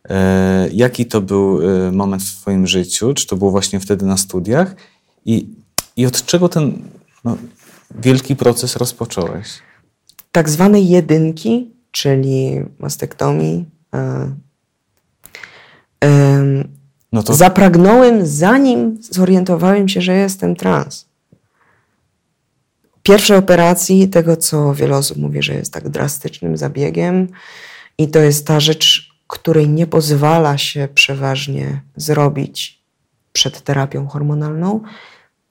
E, 0.09 0.69
Jaki 0.73 1.07
to 1.07 1.21
był 1.21 1.61
e, 1.89 1.93
moment 1.93 2.23
w 2.23 2.41
Twoim 2.41 2.67
życiu? 2.67 3.15
Czy 3.15 3.27
to 3.27 3.37
było 3.37 3.51
właśnie 3.51 3.81
wtedy 3.81 4.07
na 4.07 4.17
studiach? 4.17 4.75
I, 5.25 5.49
i 5.97 6.07
od 6.07 6.25
czego 6.27 6.49
ten 6.49 6.83
no, 7.25 7.37
wielki 7.95 8.37
proces 8.37 8.77
rozpocząłeś? 8.77 9.49
tak 10.33 10.49
zwanej 10.49 10.89
jedynki, 10.89 11.71
czyli 11.91 12.61
mastektomii, 12.79 13.65
No 17.13 17.23
to 17.23 17.35
Zapragnąłem, 17.35 18.27
zanim 18.27 18.99
zorientowałem 19.11 19.89
się, 19.89 20.01
że 20.01 20.15
jestem 20.15 20.57
trans. 20.57 21.09
Pierwszej 23.03 23.37
operacji, 23.37 24.09
tego 24.09 24.37
co 24.37 24.75
wiele 24.75 24.97
osób 24.97 25.19
mówi, 25.19 25.43
że 25.43 25.55
jest 25.55 25.73
tak 25.73 25.89
drastycznym 25.89 26.57
zabiegiem, 26.57 27.29
i 27.99 28.09
to 28.09 28.19
jest 28.19 28.47
ta 28.47 28.61
rzecz, 28.61 29.15
której 29.27 29.69
nie 29.69 29.87
pozwala 29.87 30.59
się 30.59 30.89
przeważnie 30.95 31.81
zrobić 31.97 32.83
przed 33.33 33.61
terapią 33.61 34.07
hormonalną. 34.07 34.81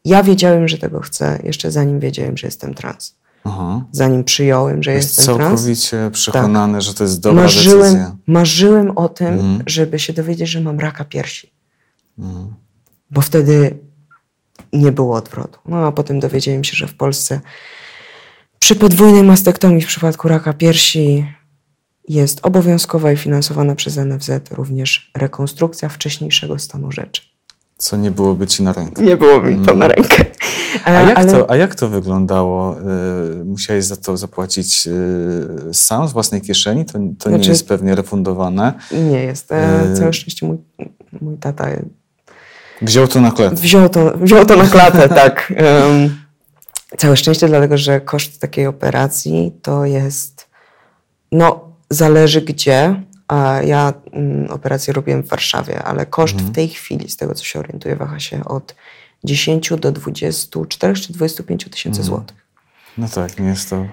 Ja 0.05 0.23
wiedziałem, 0.23 0.67
że 0.67 0.77
tego 0.77 0.99
chcę, 0.99 1.39
jeszcze 1.43 1.71
zanim 1.71 1.99
wiedziałem, 1.99 2.37
że 2.37 2.47
jestem 2.47 2.73
trans. 2.73 3.15
Aha. 3.47 3.81
zanim 3.91 4.23
przyjąłem, 4.23 4.83
że 4.83 4.93
Jest 4.93 5.17
jestem 5.17 5.35
trans. 5.35 5.49
całkowicie 5.61 6.09
przekonany, 6.13 6.81
że 6.81 6.93
to 6.93 7.03
jest 7.03 7.19
dobra 7.21 7.43
Marzyłem, 7.43 7.79
decyzja. 7.93 8.15
marzyłem 8.27 8.97
o 8.97 9.09
tym, 9.09 9.27
Mhm. 9.33 9.63
żeby 9.67 9.99
się 9.99 10.13
dowiedzieć, 10.13 10.49
że 10.49 10.61
mam 10.61 10.79
raka 10.79 11.05
piersi. 11.05 11.51
Mhm. 12.19 12.53
Bo 13.11 13.21
wtedy 13.21 13.77
nie 14.73 14.91
było 14.91 15.15
odwrotu. 15.15 15.59
No 15.67 15.77
a 15.77 15.91
potem 15.91 16.19
dowiedziałem 16.19 16.63
się, 16.63 16.75
że 16.75 16.87
w 16.87 16.93
Polsce 16.95 17.41
przy 18.59 18.75
podwójnej 18.75 19.23
mastektomii 19.23 19.81
w 19.81 19.87
przypadku 19.87 20.27
raka 20.27 20.53
piersi 20.53 21.25
jest 22.09 22.39
obowiązkowa 22.45 23.11
i 23.11 23.17
finansowana 23.17 23.75
przez 23.75 23.97
NFZ 23.97 24.29
również 24.51 25.11
rekonstrukcja 25.15 25.89
wcześniejszego 25.89 26.59
stanu 26.59 26.91
rzeczy. 26.91 27.21
Co 27.77 27.97
nie 27.97 28.11
byłoby 28.11 28.47
ci 28.47 28.63
na 28.63 28.73
rękę. 28.73 29.03
Nie 29.03 29.17
było 29.17 29.41
mi 29.41 29.65
to 29.65 29.75
na 29.75 29.87
rękę. 29.87 30.25
A 30.85 30.91
E, 30.91 31.07
jak, 31.09 31.17
ale- 31.17 31.31
to, 31.31 31.51
a 31.51 31.55
jak 31.55 31.75
to 31.75 31.89
wyglądało? 31.89 32.75
Y, 33.41 33.45
Musiałeś 33.45 33.85
za 33.85 33.95
to 33.97 34.17
zapłacić 34.17 34.87
y, 34.87 35.73
sam 35.73 36.07
z 36.07 36.11
własnej 36.13 36.41
kieszeni? 36.41 36.85
To, 36.85 36.93
to 36.93 37.29
nie 37.29 37.35
Znaczy- 37.35 37.49
jest 37.49 37.67
pewnie 37.67 37.95
refundowane. 37.95 38.73
Nie 38.91 39.23
jest. 39.23 39.51
E, 39.51 39.55
E, 39.91 39.93
Całe 39.95 40.13
szczęście 40.13 40.45
mój, 40.47 40.57
mój 41.21 41.37
tata 41.37 41.67
Wziął 42.81 43.07
to 43.07 43.21
na 43.21 43.31
klet. 43.31 43.53
wziął 43.53 43.89
to, 43.89 44.17
wziął 44.17 44.45
to 44.45 44.55
na 44.57 44.67
klatę, 44.67 45.09
tak. 45.23 45.53
Całe 46.97 47.17
szczęście, 47.17 47.47
dlatego 47.47 47.77
że 47.77 48.01
koszt 48.01 48.41
takiej 48.41 48.67
operacji 48.67 49.51
to 49.61 49.85
jest, 49.85 50.47
no 51.31 51.69
zależy 51.89 52.41
gdzie, 52.41 53.03
a 53.27 53.61
ja 53.61 53.93
mm, 54.11 54.51
operację 54.51 54.93
robiłem 54.93 55.23
w 55.23 55.27
Warszawie, 55.27 55.83
ale 55.83 56.05
koszt 56.05 56.35
w 56.35 56.51
tej 56.51 56.67
chwili, 56.69 57.09
z 57.09 57.17
tego 57.17 57.33
co 57.35 57.43
się 57.43 57.59
orientuję, 57.59 57.95
waha 57.95 58.19
się 58.19 58.45
od 58.45 58.75
10 59.23 59.69
do 59.79 59.91
24 59.91 60.93
czy 60.95 61.13
25 61.13 61.65
tysięcy 61.71 62.03
złotych. 62.03 62.37
No 62.97 63.07
tak, 63.09 63.39
nie 63.39 63.47
jest 63.47 63.69
to 63.69 63.85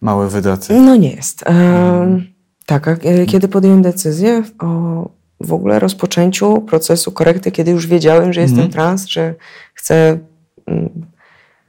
małe 0.00 0.28
wydaty. 0.28 0.80
No 0.80 0.96
nie 0.96 1.10
jest. 1.10 1.42
Em, 1.46 2.32
Tak, 2.66 2.88
a 2.88 2.90
e, 2.90 3.26
kiedy 3.26 3.48
podjąłem 3.48 3.82
decyzję 3.82 4.42
o 4.58 5.10
w 5.40 5.52
ogóle 5.52 5.78
rozpoczęciu 5.78 6.60
procesu 6.60 7.12
korekty, 7.12 7.52
kiedy 7.52 7.70
już 7.70 7.86
wiedziałem, 7.86 8.32
że 8.32 8.40
jestem 8.40 8.70
trans, 8.70 9.06
że 9.06 9.34
chcę, 9.74 10.18
mm, 10.66 11.06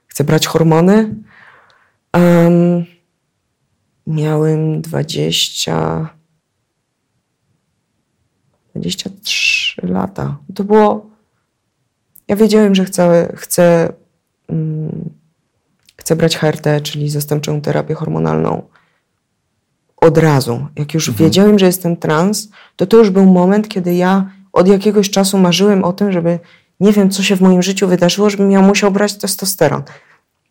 chcę 0.08 0.24
brać 0.24 0.48
hormony, 0.48 1.16
em, 2.14 2.86
miałem 4.08 4.82
20, 4.82 6.10
23 8.76 9.82
lata. 9.84 10.38
To 10.56 10.64
było. 10.64 11.13
Ja 12.28 12.36
wiedziałem, 12.36 12.76
że 12.76 12.86
chcę, 12.86 13.34
chcę, 13.36 13.94
mm, 14.50 15.10
chcę 15.98 16.16
brać 16.16 16.38
HRT, 16.38 16.82
czyli 16.84 17.10
zastępczą 17.10 17.62
terapię 17.62 17.94
hormonalną 17.94 18.62
od 19.98 20.18
razu. 20.18 20.68
Jak 20.76 20.94
już 20.94 21.12
wiedziałem, 21.12 21.60
że 21.60 21.66
jestem 21.66 21.98
trans, 21.98 22.50
to 22.76 22.86
to 22.86 22.98
już 22.98 23.10
był 23.10 23.26
moment, 23.26 23.68
kiedy 23.68 23.94
ja 23.94 24.32
od 24.54 24.68
jakiegoś 24.68 25.10
czasu 25.10 25.38
marzyłem 25.38 25.84
o 25.84 25.94
tym, 25.94 26.12
żeby 26.12 26.40
nie 26.80 26.94
wiem, 26.94 27.10
co 27.10 27.24
się 27.24 27.36
w 27.36 27.42
moim 27.42 27.64
życiu 27.64 27.88
wydarzyło, 27.88 28.30
żebym 28.30 28.52
ja 28.52 28.62
musiał 28.62 28.92
brać 28.92 29.18
testosteron. 29.18 29.84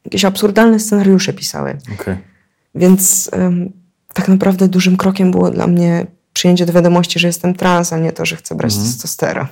Jakieś 0.04 0.24
absurdalne 0.24 0.80
scenariusze 0.80 1.32
pisałem. 1.32 1.78
Okej. 2.00 2.16
Więc 2.74 3.30
em, 3.32 3.72
tak 4.12 4.28
naprawdę 4.28 4.68
dużym 4.68 4.96
krokiem 4.96 5.30
było 5.30 5.50
dla 5.50 5.66
mnie 5.66 6.06
przyjęcie 6.32 6.66
do 6.66 6.72
wiadomości, 6.72 7.18
że 7.18 7.26
jestem 7.26 7.54
trans, 7.54 7.92
a 7.92 7.98
nie 7.98 8.12
to, 8.12 8.26
że 8.26 8.36
chcę 8.36 8.54
brać 8.54 8.76
testosteron. 8.76 9.46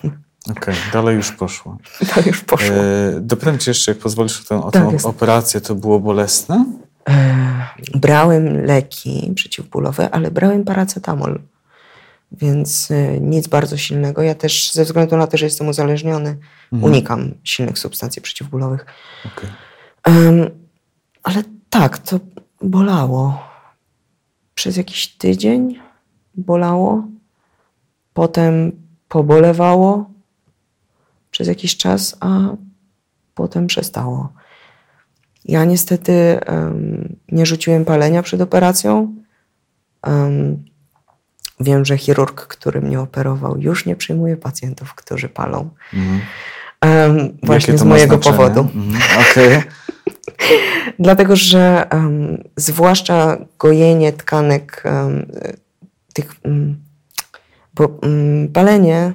Okej, 0.48 0.74
dalej 0.92 1.16
już 1.16 1.33
poszło. 1.33 1.76
To 2.14 2.20
już 2.26 2.40
poszło. 2.40 2.76
E, 2.76 3.20
dopytam 3.20 3.59
cię 3.59 3.70
jeszcze, 3.70 3.90
jak 3.90 3.98
pozwolisz 3.98 4.40
o 4.40 4.44
tę, 4.44 4.64
o 4.64 4.70
Tak, 4.70 5.03
tę 5.03 5.09
operację, 5.09 5.61
to 5.61 5.74
było 5.74 6.00
bolesne? 6.00 6.64
Brałem 7.94 8.64
leki 8.64 9.33
przeciwbólowe, 9.35 10.11
ale 10.11 10.31
brałem 10.31 10.64
paracetamol, 10.64 11.40
więc 12.33 12.90
y, 12.90 13.18
nic 13.20 13.48
bardzo 13.48 13.76
silnego. 13.76 14.22
Ja 14.22 14.35
też 14.35 14.72
ze 14.72 14.85
względu 14.85 15.16
na 15.16 15.26
to, 15.26 15.37
że 15.37 15.46
jestem 15.46 15.68
uzależniony, 15.68 16.37
unikam 16.72 17.35
silnych 17.44 17.79
substancji 17.79 18.22
przeciwbólowych. 18.22 18.87
Okej. 19.26 19.50
Em, 20.05 20.50
ale 21.22 21.42
tak, 21.70 21.98
to 21.98 22.20
bolało. 22.62 23.50
Przez 24.55 24.76
jakiś 24.76 25.09
tydzień 25.09 25.81
bolało, 26.35 27.05
potem 28.14 28.72
pobolewało 29.09 30.11
przez 31.31 31.49
jakiś 31.49 31.77
czas, 31.77 32.16
a 32.21 32.40
potem 33.35 33.66
przestało. 33.66 34.33
Ja 35.45 35.64
niestety 35.64 36.40
em, 36.40 37.16
nie 37.33 37.47
rzuciłem 37.47 37.85
palenia 37.85 38.23
przed 38.23 38.40
operacją. 38.40 39.14
Em, 40.03 40.64
wiem, 41.61 41.85
że 41.85 41.99
chirurg, 41.99 42.47
który 42.47 42.81
mnie 42.81 43.01
operował, 43.01 43.59
już 43.59 43.87
nie 43.87 43.97
przyjmuje 43.97 44.37
pacjentów, 44.37 44.95
którzy 44.95 45.29
palą. 45.29 45.71
Mhm. 45.95 46.21
Jakie 46.83 47.47
właśnie 47.47 47.79
z 47.79 47.83
mojego 47.83 48.14
znaczenie? 48.14 48.37
powodu. 48.37 48.61
Mhm. 48.61 49.03
Okej. 49.21 49.62
Dlatego, 50.99 51.37
że 51.37 51.87
zwłaszcza 52.57 53.38
gojenie 53.59 54.12
tkanek 54.12 54.85
tych, 56.14 56.35
mm, 56.45 56.77
bo 57.75 57.99
mm, 58.03 58.49
palenie 58.49 59.12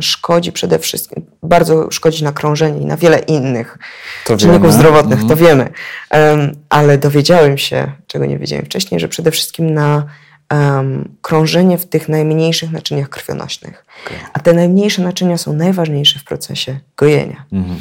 szkodzi 0.00 0.52
przede 0.52 0.78
wszystkim, 0.78 1.26
bardzo 1.42 1.90
szkodzi 1.90 2.24
na 2.24 2.32
krążenie 2.32 2.80
i 2.80 2.84
na 2.86 2.96
wiele 2.96 3.18
innych 3.18 3.78
To 4.26 4.36
czynników 4.36 4.62
wiemy. 4.62 4.72
zdrowotnych, 4.74 5.20
Mhm. 5.20 5.28
to 5.28 5.36
wiemy. 5.44 5.70
Em, 6.10 6.52
ale 6.68 6.98
dowiedziałem 6.98 7.58
się, 7.58 7.92
czego 8.06 8.26
nie 8.26 8.38
wiedziałem 8.38 8.64
wcześniej, 8.64 9.00
że 9.00 9.08
przede 9.08 9.30
wszystkim 9.30 9.74
na 9.74 10.04
em, 10.48 11.08
krążenie 11.22 11.78
w 11.78 11.86
tych 11.86 12.08
najmniejszych 12.08 12.72
naczyniach 12.72 13.08
krwionośnych. 13.08 13.84
A 14.32 14.38
te 14.40 14.52
najmniejsze 14.52 15.02
naczynia 15.02 15.38
są 15.38 15.52
najważniejsze 15.52 16.18
w 16.18 16.24
procesie 16.24 16.80
gojenia. 16.96 17.44
Mhm. 17.52 17.80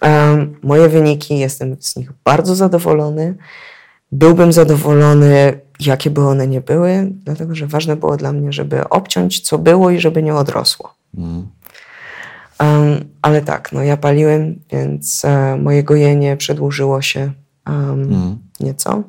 Em, 0.00 0.56
moje 0.62 0.88
wyniki, 0.88 1.38
jestem 1.38 1.76
z 1.80 1.96
nich 1.96 2.10
bardzo 2.24 2.54
zadowolony. 2.54 3.34
Byłbym 4.12 4.52
zadowolony, 4.52 5.60
jakie 5.80 6.10
by 6.10 6.20
one 6.26 6.46
nie 6.46 6.60
były, 6.60 7.08
dlatego 7.10 7.54
że 7.54 7.66
ważne 7.66 7.96
było 7.96 8.16
dla 8.16 8.32
mnie, 8.32 8.52
żeby 8.52 8.88
obciąć, 8.88 9.40
co 9.40 9.58
było 9.58 9.90
i 9.90 10.00
żeby 10.00 10.22
nie 10.22 10.34
odrosło. 10.34 10.94
Mhm. 11.16 11.48
Em, 12.58 13.08
ale 13.22 13.42
tak, 13.42 13.72
no 13.72 13.82
ja 13.82 13.96
paliłem, 13.96 14.60
więc 14.72 15.24
e, 15.24 15.56
moje 15.56 15.82
gojenie 15.84 16.36
przedłużyło 16.36 17.02
się 17.02 17.20
em, 17.66 18.02
Mhm. 18.02 18.38
nieco 18.60 19.02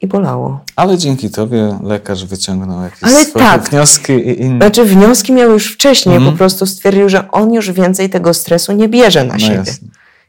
i 0.00 0.06
bolało. 0.06 0.60
Ale 0.76 0.98
dzięki 0.98 1.30
tobie 1.30 1.78
lekarz 1.82 2.24
wyciągnął 2.24 2.82
jakieś 2.82 3.02
Ale 3.04 3.24
swoje 3.24 3.44
tak. 3.44 3.70
wnioski 3.70 4.12
i 4.12 4.40
inne. 4.42 4.56
Znaczy 4.56 4.84
wnioski 4.84 5.32
miał 5.32 5.50
już 5.50 5.74
wcześniej, 5.74 6.16
Mhm. 6.16 6.32
po 6.34 6.38
prostu 6.38 6.66
stwierdził, 6.66 7.08
że 7.08 7.30
on 7.30 7.52
już 7.52 7.70
więcej 7.72 8.10
tego 8.10 8.34
stresu 8.34 8.72
nie 8.72 8.88
bierze 8.88 9.24
na 9.24 9.32
No 9.32 9.38
siebie. 9.38 9.54
jasne. 9.54 9.88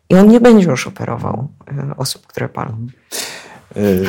I 0.10 0.16
on 0.16 0.28
nie 0.28 0.40
będzie 0.40 0.68
już 0.70 0.88
operował 0.88 1.48
e, 1.68 1.98
osób, 1.98 2.28
które 2.28 2.50
palą. 2.50 2.88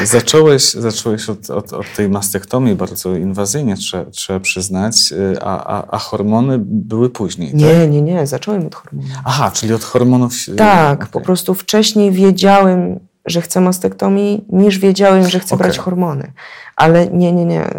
Y, 0.03 0.07
Zacząłeś, 0.07 0.75
zacząłeś 0.75 1.29
od, 1.29 1.51
od, 1.51 1.73
od 1.73 1.87
tej 1.97 2.09
mastektomii 2.09 2.75
bardzo 2.75 3.17
inwazyjnie, 3.17 3.77
trzeba, 3.77 4.11
trzeba 4.11 4.41
przyznać, 4.41 5.13
y, 5.13 5.37
a, 5.41 5.65
a, 5.79 5.91
a 5.91 5.99
hormony 5.99 6.57
były 6.63 7.11
później. 7.11 7.51
Tak? 7.51 7.61
Nie, 7.61 7.87
nie, 7.89 8.03
nie, 8.03 8.27
zacząłem 8.27 8.67
od 8.67 8.75
hormonów. 8.75 9.11
Aha, 9.25 9.51
czyli 9.55 9.75
od 9.75 9.85
hormonów. 9.85 10.33
Tak, 10.57 10.99
okej. 11.03 11.13
po 11.13 11.21
prostu 11.21 11.55
wcześniej 11.55 12.13
wiedziałem, 12.13 13.01
że 13.27 13.41
chcę 13.43 13.61
mastektomii, 13.61 14.45
niż 14.53 14.79
wiedziałem, 14.79 15.29
że 15.29 15.41
chcę 15.41 15.55
Okej. 15.55 15.65
brać 15.65 15.79
hormony. 15.79 16.33
Ale 16.77 17.07
nie, 17.07 17.33
nie, 17.33 17.45
nie. 17.45 17.71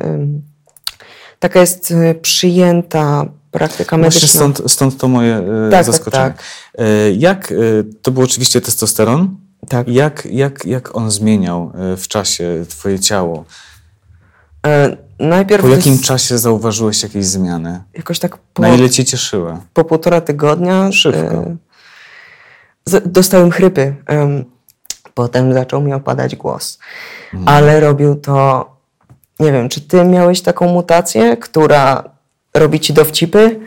Taka 1.40 1.60
jest 1.60 1.92
y, 1.92 2.16
przyjęta 2.22 3.26
praktyka 3.52 3.98
Właśnie 3.98 4.20
medyczna. 4.22 4.28
stąd, 4.40 4.72
stąd 4.72 4.98
to 4.98 5.08
moje 5.08 5.38
y, 5.68 5.72
tak, 5.72 5.86
zaskoczenie. 5.86 6.24
tak. 6.24 6.44
Y, 6.82 7.16
Jak, 7.18 7.54
to 8.02 8.12
był 8.12 8.24
oczywiście 8.24 8.62
testosteron. 8.62 9.36
Tak. 9.70 9.88
Jak, 9.88 10.26
jak, 10.32 10.66
jak 10.66 10.96
on 10.96 11.12
zmieniał 11.12 11.72
y, 11.94 11.98
w 11.98 12.08
czasie 12.08 12.66
twoje 12.70 13.00
ciało? 13.00 13.46
E, 14.68 14.98
Najpierw 15.20 15.62
Po 15.64 15.68
jakim 15.70 15.92
jest 15.92 16.04
czasie 16.06 16.38
zauważyłeś 16.38 17.04
jakieś 17.04 17.26
zmiany? 17.26 17.84
jakoś 17.94 18.20
tak 18.20 18.38
po, 18.38 18.62
Na 18.62 18.70
ile 18.70 18.90
cię 18.90 19.06
cieszyły? 19.06 19.58
po 19.74 19.84
półtora 19.84 20.22
tygodnia 20.22 20.92
Szybko. 20.92 21.20
e, 21.20 21.56
z- 22.86 23.12
dostałem 23.12 23.52
chrypy. 23.52 23.96
Em, 24.06 24.46
Potem 25.14 25.54
zaczął 25.54 25.82
mi 25.82 25.94
opadać 25.94 26.36
głos. 26.36 26.80
Mhm. 27.34 27.48
Ale 27.58 27.80
robił 27.80 28.16
to, 28.16 28.66
nie 29.40 29.52
wiem, 29.52 29.70
czy 29.70 29.82
ty 29.82 30.04
miałeś 30.06 30.42
taką 30.42 30.68
mutację, 30.68 31.38
która 31.38 32.04
robi 32.54 32.80
ci 32.80 32.94
dowcipy? 32.94 33.60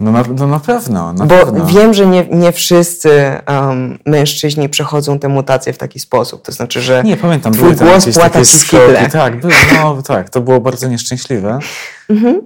No 0.00 0.12
na, 0.12 0.24
no 0.36 0.46
na 0.46 0.60
pewno, 0.60 1.12
na 1.12 1.26
Bo 1.26 1.36
pewno. 1.36 1.66
wiem, 1.66 1.94
że 1.94 2.06
nie, 2.06 2.26
nie 2.30 2.52
wszyscy 2.52 3.10
um, 3.48 3.98
mężczyźni 4.06 4.68
przechodzą 4.68 5.18
te 5.18 5.28
mutacje 5.28 5.72
w 5.72 5.78
taki 5.78 6.00
sposób. 6.00 6.42
To 6.42 6.52
znaczy, 6.52 6.80
że 6.82 7.02
Nie, 7.04 7.16
pamiętam, 7.16 7.52
twój 7.52 7.64
były 7.64 7.76
tam 7.76 7.88
głos 7.88 8.04
płata 8.14 8.30
takie 8.30 8.44
skoki. 8.44 9.10
Tak, 9.12 9.34
no, 9.74 10.02
tak, 10.02 10.30
to 10.30 10.40
było 10.40 10.60
bardzo 10.60 10.88
nieszczęśliwe, 10.88 11.58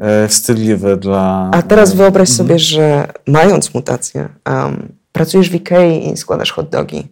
e, 0.01 0.29
wstydliwe 0.29 0.97
dla... 0.97 1.45
Mhm. 1.45 1.51
A 1.55 1.63
teraz 1.63 1.95
wyobraź 1.95 2.29
sobie, 2.29 2.59
że 2.59 3.09
mając 3.27 3.75
mutację, 3.75 4.29
um, 4.47 4.89
pracujesz 5.13 5.51
w 5.51 5.55
Ikei 5.55 6.13
i 6.13 6.17
składasz 6.17 6.53
hot 6.53 6.69
dogi. 6.71 7.09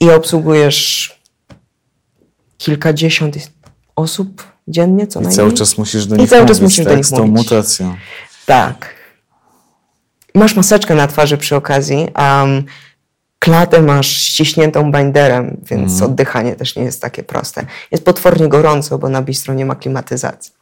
i 0.00 0.10
obsługujesz 0.10 1.12
kilkadziesiąt 2.58 3.36
osób 3.96 4.42
dziennie, 4.68 5.06
co 5.06 5.20
I 5.20 5.22
najmniej. 5.22 5.36
cały 5.36 5.52
czas 5.52 5.78
musisz 5.78 6.06
do 6.06 6.16
I 6.16 6.18
nich 6.18 6.30
cały 6.30 6.42
mówić, 6.42 6.56
czas 6.56 6.62
musisz 6.62 6.84
do 6.84 6.90
tak, 6.90 6.96
nich 6.96 7.06
z 7.06 7.10
tą 7.10 7.26
mówić. 7.26 7.50
mutacją. 7.50 7.94
Tak. 8.46 8.97
Masz 10.34 10.54
maseczkę 10.56 10.94
na 10.94 11.06
twarzy 11.06 11.36
przy 11.38 11.56
okazji, 11.56 12.08
a 12.14 12.42
um, 12.44 12.64
klatę 13.38 13.82
masz 13.82 14.06
ściśniętą 14.06 14.92
binderem, 14.92 15.60
więc 15.70 15.92
Mhm. 15.92 16.10
oddychanie 16.10 16.54
też 16.56 16.76
nie 16.76 16.82
jest 16.82 17.02
takie 17.02 17.22
proste. 17.22 17.66
Jest 17.90 18.04
potwornie 18.04 18.48
gorąco, 18.48 18.98
bo 18.98 19.08
na 19.08 19.22
bistro 19.22 19.54
nie 19.54 19.66
ma 19.66 19.74
klimatyzacji. 19.74 20.52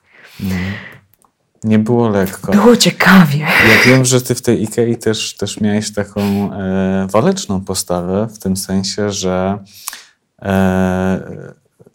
Nie 1.64 1.78
było 1.78 2.08
lekko. 2.08 2.52
Było 2.52 2.76
ciekawie. 2.76 3.38
Ja 3.38 3.84
wiem, 3.86 4.04
że 4.04 4.20
ty 4.20 4.34
w 4.34 4.42
tej 4.42 4.62
Ikei 4.62 4.96
też, 4.96 5.36
też 5.36 5.60
miałeś 5.60 5.92
taką 5.94 6.20
e, 6.52 7.06
waleczną 7.10 7.60
postawę, 7.60 8.28
w 8.34 8.38
tym 8.38 8.56
sensie, 8.56 9.10
że 9.10 9.58
e, 10.42 11.20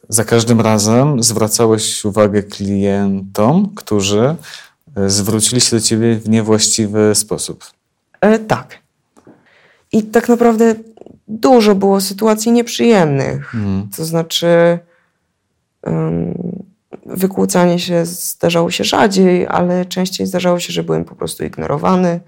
za 0.10 0.24
każdym 0.24 0.62
razem 0.62 1.24
zwracałeś 1.24 2.06
uwagę 2.06 2.44
klientom, 2.44 3.70
którzy 3.76 4.36
zwrócili 5.08 5.62
się 5.62 5.76
do 5.76 5.82
ciebie 5.82 6.16
w 6.16 6.30
niewłaściwy 6.30 7.16
sposób. 7.16 7.66
E, 8.22 8.40
tak. 8.40 8.80
I 9.92 10.04
tak 10.04 10.30
naprawdę 10.30 10.76
dużo 11.28 11.76
było 11.76 12.02
sytuacji 12.02 12.52
nieprzyjemnych. 12.52 13.56
Mhm. 13.56 13.90
To 13.98 14.06
znaczy, 14.06 14.80
um, 15.84 16.34
wykłócanie 17.06 17.80
się 17.80 18.06
zdarzało 18.06 18.72
się 18.72 18.84
rzadziej, 18.84 19.48
ale 19.48 19.86
częściej 19.86 20.28
zdarzało 20.28 20.60
się, 20.60 20.74
że 20.74 20.84
byłem 20.84 21.06
po 21.06 21.16
prostu 21.16 21.44
ignorowany. 21.44 22.20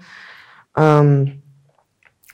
Um, 0.76 1.40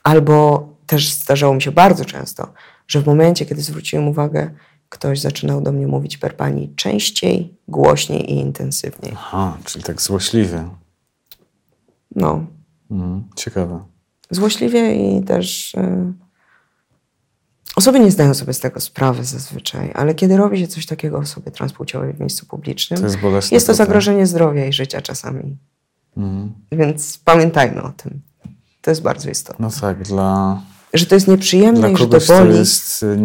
albo 0.02 0.68
też 0.86 1.12
zdarzało 1.12 1.54
mi 1.54 1.62
się 1.62 1.72
bardzo 1.72 2.04
często, 2.04 2.52
że 2.88 3.00
w 3.00 3.06
momencie, 3.06 3.46
kiedy 3.46 3.62
zwróciłem 3.62 4.08
uwagę, 4.08 4.50
ktoś 4.90 5.20
zaczynał 5.20 5.60
do 5.60 5.72
mnie 5.72 5.86
mówić 5.86 6.18
per 6.18 6.36
pani 6.36 6.72
częściej, 6.76 7.54
głośniej 7.68 8.30
i 8.32 8.36
intensywniej. 8.36 9.12
Aha, 9.16 9.58
czyli 9.64 9.84
tak 9.84 10.02
złośliwy. 10.02 10.64
No, 12.16 12.46
Mhm. 12.90 13.24
Ciekawe. 13.36 13.84
złośliwie 14.30 14.94
i 15.18 15.22
też. 15.24 15.74
Y, 15.74 16.12
osoby 17.76 18.00
nie 18.00 18.10
zdają 18.10 18.34
sobie 18.34 18.52
z 18.54 18.60
tego 18.60 18.80
sprawy 18.80 19.24
zazwyczaj, 19.24 19.90
ale 19.94 20.14
kiedy 20.14 20.36
robi 20.36 20.58
się 20.58 20.68
coś 20.68 20.86
takiego 20.86 21.18
osobie 21.18 21.50
transpłciowej 21.50 22.12
w 22.12 22.20
miejscu 22.20 22.46
publicznym, 22.46 23.00
To 23.00 23.06
jest 23.06 23.18
bolesne. 23.20 23.54
jest 23.54 23.66
to 23.66 23.74
zagrożenie 23.74 24.26
zdrowia 24.26 24.66
i 24.66 24.72
życia 24.72 25.00
czasami. 25.02 25.56
Mhm. 26.16 26.52
Więc 26.72 27.18
pamiętajmy 27.24 27.82
o 27.82 27.92
tym. 27.92 28.20
To 28.82 28.90
jest 28.90 29.02
bardzo 29.02 29.30
istotne. 29.30 29.66
No 29.66 29.72
tak, 29.80 30.02
dla, 30.02 30.62
Że 30.94 31.06
to 31.06 31.14
jest 31.14 31.28
nieprzyjemne 31.28 31.80
dla 31.80 31.88
i 31.88 31.96
że 31.96 31.98
to 32.04 32.10
kogoś 32.10 32.26
to 32.26 32.38
boli. 32.38 32.56
jest 32.58 33.02
y, 33.02 33.16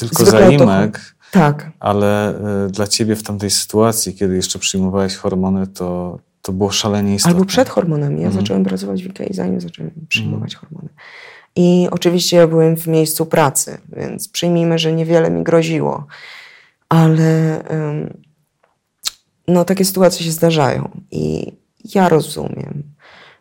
tylko 0.00 0.24
Zwykle 0.24 0.30
zaimek, 0.40 1.13
Tak, 1.34 1.70
ale 1.80 2.34
y, 2.66 2.70
dla 2.70 2.86
ciebie 2.86 3.16
w 3.16 3.22
tamtej 3.22 3.50
sytuacji, 3.50 4.14
kiedy 4.14 4.36
jeszcze 4.36 4.58
przyjmowałeś 4.58 5.14
hormony, 5.16 5.66
to, 5.66 6.18
to 6.42 6.52
było 6.52 6.70
szalenie 6.70 7.14
istotne. 7.14 7.34
albo 7.36 7.44
przed 7.46 7.68
hormonami. 7.68 8.20
Ja 8.20 8.26
Mhm. 8.26 8.42
zacząłem 8.42 8.64
pracować 8.64 9.04
w 9.04 9.06
IKEA 9.06 9.34
zanim 9.34 9.60
zacząłem 9.60 9.90
przyjmować 10.08 10.54
hormony. 10.54 10.88
I 11.56 11.88
oczywiście 11.90 12.36
ja 12.36 12.46
byłem 12.48 12.76
w 12.76 12.86
miejscu 12.86 13.26
pracy, 13.26 13.78
więc 13.96 14.28
przyjmijmy, 14.28 14.78
że 14.78 14.92
niewiele 14.92 15.30
mi 15.30 15.42
groziło. 15.44 16.06
Ale 16.88 17.62
no, 19.48 19.64
takie 19.64 19.84
sytuacje 19.84 20.24
się 20.26 20.32
zdarzają. 20.32 20.90
I 21.10 21.52
ja 21.94 22.08
rozumiem, 22.08 22.82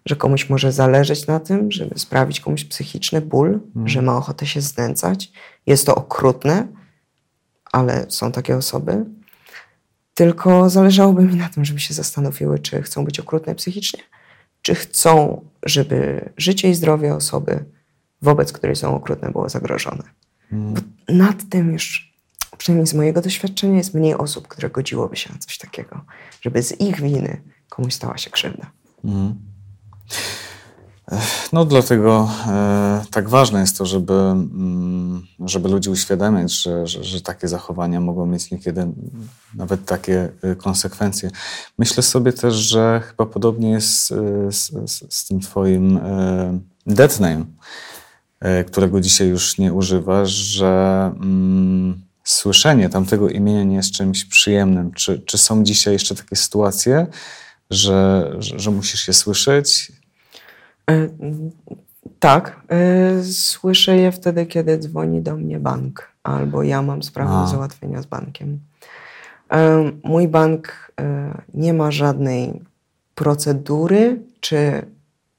że 0.05 0.15
komuś 0.15 0.49
może 0.49 0.71
zależeć 0.71 1.27
na 1.27 1.39
tym, 1.39 1.71
żeby 1.71 1.99
sprawić 1.99 2.39
komuś 2.39 2.63
psychiczny 2.65 3.21
ból, 3.21 3.59
że 3.85 4.01
ma 4.01 4.17
ochotę 4.17 4.45
się 4.45 4.61
znęcać. 4.61 5.31
Jest 5.67 5.85
to 5.85 5.95
okrutne, 5.95 6.67
ale 7.73 8.05
są 8.09 8.31
takie 8.31 8.57
osoby. 8.57 9.05
Tylko 10.13 10.69
zależałoby 10.69 11.23
mi 11.23 11.35
na 11.35 11.49
tym, 11.49 11.65
żeby 11.65 11.79
się 11.79 11.93
zastanowiły, 11.93 12.59
czy 12.59 12.81
chcą 12.81 13.05
być 13.05 13.19
okrutne 13.19 13.55
psychicznie, 13.55 13.99
czy 14.61 14.75
chcą, 14.75 15.45
żeby 15.63 16.29
życie 16.37 16.69
i 16.69 16.75
zdrowie 16.75 17.15
osoby, 17.15 17.65
wobec 18.21 18.51
której 18.51 18.75
są 18.75 18.95
okrutne, 18.95 19.31
było 19.31 19.49
zagrożone. 19.49 20.03
Bo 20.51 20.81
nad 21.13 21.49
tym 21.49 21.73
już, 21.73 22.13
przynajmniej 22.57 22.87
z 22.87 22.93
mojego 22.93 23.21
doświadczenia, 23.21 23.77
jest 23.77 23.93
mniej 23.93 24.15
osób, 24.15 24.47
które 24.47 24.69
godziłoby 24.69 25.15
się 25.15 25.33
na 25.33 25.39
coś 25.39 25.57
takiego, 25.57 26.01
żeby 26.41 26.63
z 26.63 26.81
ich 26.81 27.01
winy 27.01 27.41
komuś 27.69 27.93
stała 27.93 28.17
się 28.17 28.29
krzywda. 28.29 28.71
No 31.53 31.65
dlatego 31.65 32.29
e, 32.47 33.01
tak 33.11 33.29
ważne 33.29 33.59
jest 33.59 33.77
to, 33.77 33.85
żeby, 33.85 34.13
mm, 34.13 35.27
żeby 35.45 35.69
ludzi 35.69 35.89
uświadamiać, 35.89 36.51
że, 36.61 36.87
że, 36.87 37.03
że 37.03 37.21
takie 37.21 37.47
zachowania 37.47 37.99
mogą 37.99 38.25
mieć 38.25 38.51
niekiedy 38.51 38.87
nawet 39.55 39.85
takie 39.85 40.29
e, 40.41 40.55
konsekwencje. 40.55 41.29
Myślę 41.77 42.03
sobie 42.03 42.33
też, 42.33 42.55
że 42.55 43.01
chyba 43.07 43.25
podobnie 43.25 43.71
jest 43.71 44.11
e, 44.11 44.51
z, 44.51 44.71
z, 44.91 45.13
z 45.13 45.27
tym 45.27 45.39
twoim 45.39 45.97
e, 45.97 46.59
name, 47.19 47.45
e, 48.39 48.63
którego 48.63 49.01
dzisiaj 49.01 49.27
już 49.27 49.57
nie 49.57 49.73
używasz, 49.73 50.29
że 50.29 51.11
mm, 51.15 52.01
słyszenie 52.23 52.89
tamtego 52.89 53.29
imienia 53.29 53.63
nie 53.63 53.75
jest 53.75 53.91
czymś 53.91 54.25
przyjemnym. 54.25 54.91
Czy, 54.91 55.19
czy 55.19 55.37
są 55.37 55.63
dzisiaj 55.63 55.93
jeszcze 55.93 56.15
takie 56.15 56.35
sytuacje, 56.35 57.07
że, 57.69 58.31
że, 58.39 58.59
że 58.59 58.71
musisz 58.71 59.07
je 59.07 59.13
słyszeć? 59.13 59.91
E, 60.91 61.09
Tak, 62.19 62.61
e, 62.69 63.23
słyszę 63.23 63.97
je 63.97 64.11
wtedy, 64.11 64.45
kiedy 64.45 64.77
dzwoni 64.77 65.21
do 65.21 65.35
mnie 65.35 65.59
bank, 65.59 66.11
albo 66.23 66.63
ja 66.63 66.81
mam 66.81 67.03
sprawę 67.03 67.31
do 67.31 67.47
załatwienia 67.47 68.01
z 68.01 68.05
bankiem. 68.05 68.59
E, 69.51 69.91
Mój 70.03 70.27
bank 70.27 70.91
nie 71.53 71.73
ma 71.73 71.91
żadnej 71.91 72.61
procedury 73.15 74.21
czy 74.39 74.85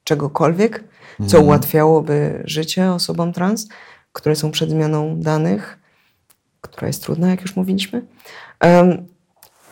czegokolwiek, 0.04 0.84
co 1.26 1.40
ułatwiałoby 1.40 2.42
życie 2.44 2.92
osobom 2.92 3.32
trans, 3.32 3.68
które 4.12 4.36
są 4.36 4.50
przed 4.50 4.70
zmianą 4.70 5.20
danych, 5.20 5.78
która 6.60 6.86
jest 6.86 7.02
trudna, 7.02 7.30
jak 7.30 7.40
już 7.42 7.56
mówiliśmy. 7.56 8.02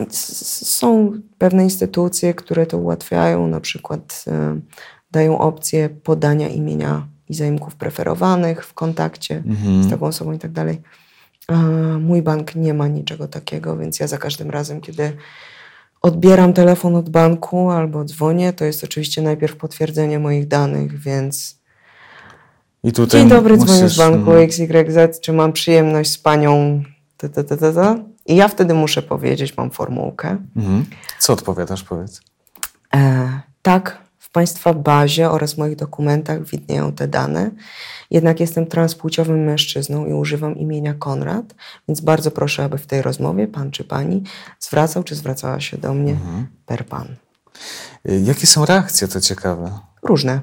Są 0.09 1.11
pewne 1.37 1.63
instytucje, 1.63 2.33
które 2.33 2.65
to 2.65 2.77
ułatwiają, 2.77 3.47
na 3.47 3.59
przykład 3.59 4.25
dają 5.13 5.39
opcję 5.39 5.89
podania 5.89 6.47
imienia 6.47 7.07
i 7.29 7.33
zaimków 7.33 7.75
preferowanych 7.75 8.65
w 8.65 8.73
kontakcie 8.73 9.43
z 9.81 9.89
taką 9.89 10.05
osobą 10.05 10.31
i 10.31 10.39
tak 10.39 10.51
dalej. 10.51 10.81
Mój 11.99 12.21
bank 12.21 12.55
nie 12.55 12.73
ma 12.73 12.87
niczego 12.87 13.27
takiego, 13.27 13.77
więc 13.77 13.99
ja 13.99 14.07
za 14.07 14.17
każdym 14.17 14.49
razem, 14.51 14.81
kiedy 14.81 15.17
odbieram 16.01 16.53
telefon 16.53 16.95
od 16.95 17.09
banku 17.09 17.69
albo 17.69 18.05
dzwonię, 18.05 18.53
to 18.53 18.65
jest 18.65 18.83
oczywiście 18.83 19.21
najpierw 19.21 19.55
potwierdzenie 19.55 20.19
moich 20.19 20.47
danych, 20.47 20.99
więc 20.99 21.59
I 22.83 22.91
tutaj 22.91 23.21
dzień 23.21 23.29
dobry, 23.29 23.57
dzwonię 23.57 23.81
musisz, 23.81 23.95
z 23.95 23.97
banku 23.97 24.31
mm, 24.31 24.43
XYZ, 24.43 25.19
czy 25.21 25.33
mam 25.33 25.53
przyjemność 25.53 26.11
z 26.11 26.17
panią 26.17 26.83
ta, 27.17 27.29
ta, 27.29 27.43
ta, 27.43 27.57
ta, 27.57 27.73
ta? 27.73 27.95
I 28.25 28.35
ja 28.35 28.47
wtedy 28.47 28.73
muszę 28.73 29.01
powiedzieć, 29.01 29.57
mam 29.57 29.71
formułkę. 29.71 30.37
mhm. 30.55 30.85
Co 31.19 31.33
odpowiadasz, 31.33 31.83
powiedz? 31.83 32.21
E, 32.95 33.29
tak, 33.61 34.02
Państwa 34.33 34.73
bazie 34.73 35.29
oraz 35.29 35.57
moich 35.57 35.75
dokumentach 35.75 36.43
widnieją 36.45 36.91
te 36.91 37.07
dane. 37.07 37.51
Jednak 38.11 38.39
jestem 38.39 38.65
transpłciowym 38.65 39.43
mężczyzną 39.43 40.05
i 40.05 40.13
używam 40.13 40.55
imienia 40.55 40.93
Konrad, 40.93 41.55
więc 41.87 42.01
bardzo 42.01 42.31
proszę, 42.31 42.63
aby 42.63 42.77
w 42.77 42.87
tej 42.87 43.01
rozmowie 43.01 43.47
pan 43.47 43.71
czy 43.71 43.83
pani 43.83 44.23
zwracał 44.59 45.03
czy 45.03 45.15
zwracała 45.15 45.59
się 45.59 45.77
do 45.77 45.93
mnie 45.93 46.15
per 46.65 46.85
pan. 46.85 47.07
Y, 48.09 48.21
Jakie 48.25 48.47
są 48.47 48.65
reakcje, 48.65 49.07
to 49.07 49.21
ciekawe? 49.21 49.71
Różne. 50.03 50.41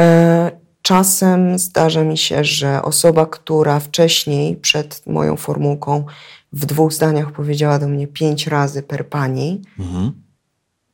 E, 0.00 0.50
czasem 0.82 1.58
zdarza 1.58 2.04
mi 2.04 2.18
się, 2.18 2.44
że 2.44 2.82
osoba, 2.82 3.26
która 3.26 3.80
wcześniej 3.80 4.56
przed 4.56 5.02
moją 5.06 5.36
formułką 5.36 6.04
w 6.52 6.66
dwóch 6.66 6.92
zdaniach 6.92 7.32
powiedziała 7.32 7.78
do 7.78 7.88
mnie 7.88 8.06
pięć 8.06 8.46
razy 8.46 8.82
per 8.82 9.08
pani, 9.08 9.62
Mhm. 9.78 10.12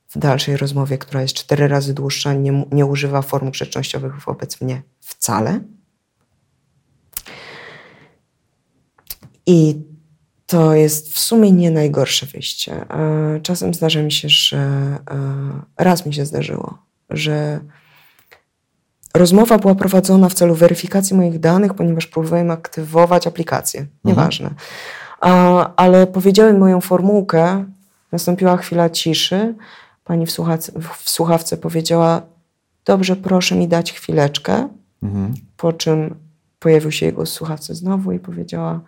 W 0.09 0.19
dalszej 0.19 0.57
rozmowie, 0.57 0.99
która 0.99 1.23
jest 1.23 1.35
cztery 1.35 1.69
razy 1.69 1.95
dłuższa, 1.95 2.33
nie, 2.33 2.65
nie 2.73 2.87
używa 2.87 3.23
form 3.23 3.51
grzecznościowych 3.51 4.21
wobec 4.21 4.61
mnie 4.61 4.83
wcale. 5.01 5.61
I 9.47 9.83
to 10.47 10.75
jest 10.75 11.15
w 11.15 11.19
sumie 11.19 11.53
nie 11.53 11.71
najgorsze 11.71 12.27
wyjście. 12.27 12.73
E, 12.91 13.41
Czasem 13.43 13.75
zdarza 13.75 14.03
mi 14.03 14.13
się, 14.13 14.29
że 14.29 14.59
e, 14.59 14.99
raz 15.79 16.07
mi 16.07 16.15
się 16.15 16.27
zdarzyło, 16.27 16.79
że 17.11 17.61
rozmowa 19.15 19.59
była 19.59 19.75
prowadzona 19.75 20.29
w 20.29 20.35
celu 20.35 20.55
weryfikacji 20.55 21.17
moich 21.17 21.41
danych, 21.41 21.75
ponieważ 21.75 22.07
próbowałem 22.07 22.51
aktywować 22.51 23.27
aplikację. 23.27 23.87
Nieważne. 24.05 24.51
A, 25.21 25.75
ale 25.77 26.07
powiedziałem 26.07 26.59
moją 26.59 26.81
formułkę, 26.81 27.65
nastąpiła 28.13 28.57
chwila 28.57 28.91
ciszy. 28.91 29.55
Pani 30.09 30.27
w, 30.27 30.31
słuchac- 30.31 30.81
w 31.05 31.11
słuchawce 31.11 31.57
powiedziała: 31.57 32.23
Dobrze, 32.85 33.17
proszę 33.17 33.55
mi 33.57 33.69
dać 33.69 33.93
chwileczkę. 33.93 34.69
Mhm. 35.03 35.35
Po 35.57 35.73
czym 35.73 36.15
pojawił 36.59 36.93
się 36.93 37.07
jego 37.07 37.27
słuchawce 37.27 37.75
znowu 37.75 38.13
i 38.13 38.19
powiedziała: 38.19 38.81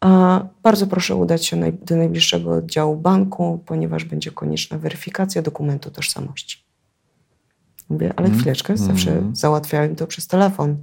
a 0.00 0.40
Bardzo 0.62 0.86
proszę 0.86 1.14
udać 1.16 1.46
się 1.46 1.56
naj, 1.56 1.72
do 1.72 1.96
najbliższego 1.96 2.50
oddziału 2.52 2.96
banku, 2.96 3.62
ponieważ 3.66 4.04
będzie 4.04 4.30
konieczna 4.30 4.78
weryfikacja 4.78 5.42
dokumentu 5.42 5.90
tożsamości. 5.90 6.64
Mówię, 7.88 8.12
ale 8.16 8.26
Mm. 8.26 8.38
chwileczkę, 8.40 8.76
zawsze 8.76 9.12
Mm. 9.18 9.36
załatwiałem 9.36 9.96
to 9.96 10.06
przez 10.06 10.26
telefon. 10.26 10.76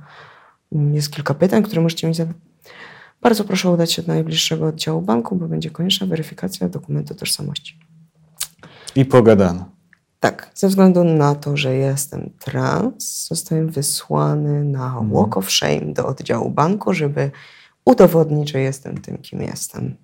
Jest 0.72 1.12
kilka 1.12 1.34
pytań, 1.34 1.64
które 1.64 1.82
możecie 1.82 2.08
mi 2.08 2.14
zadać. 2.14 2.36
Bardzo 3.22 3.43
proszę 3.43 3.70
udać 3.70 3.91
się 3.91 4.01
do 4.01 4.14
najbliższego 4.14 4.68
oddziału 4.68 5.01
banku, 5.01 5.36
bo 5.36 5.47
będzie 5.47 5.70
konieczna 5.72 6.08
weryfikacja 6.08 6.70
dokumentu 6.70 7.16
tożsamości. 7.16 7.84
I 8.95 9.05
pogadano. 9.05 9.65
Tak, 10.19 10.51
ze 10.55 10.67
względu 10.67 11.03
na 11.03 11.35
to, 11.35 11.57
że 11.57 11.75
jestem 11.75 12.29
trans, 12.39 13.27
zostałem 13.27 13.69
wysłany 13.69 14.63
na 14.63 14.85
Mhm. 14.85 15.09
Walk 15.09 15.37
of 15.37 15.51
Shame 15.51 15.93
do 15.93 16.07
oddziału 16.07 16.49
banku, 16.49 16.93
żeby 16.93 17.31
udowodnić, 17.85 18.51
że 18.51 18.59
jestem 18.59 18.97
tym, 18.97 19.17
kim 19.17 19.41
jestem. 19.41 19.95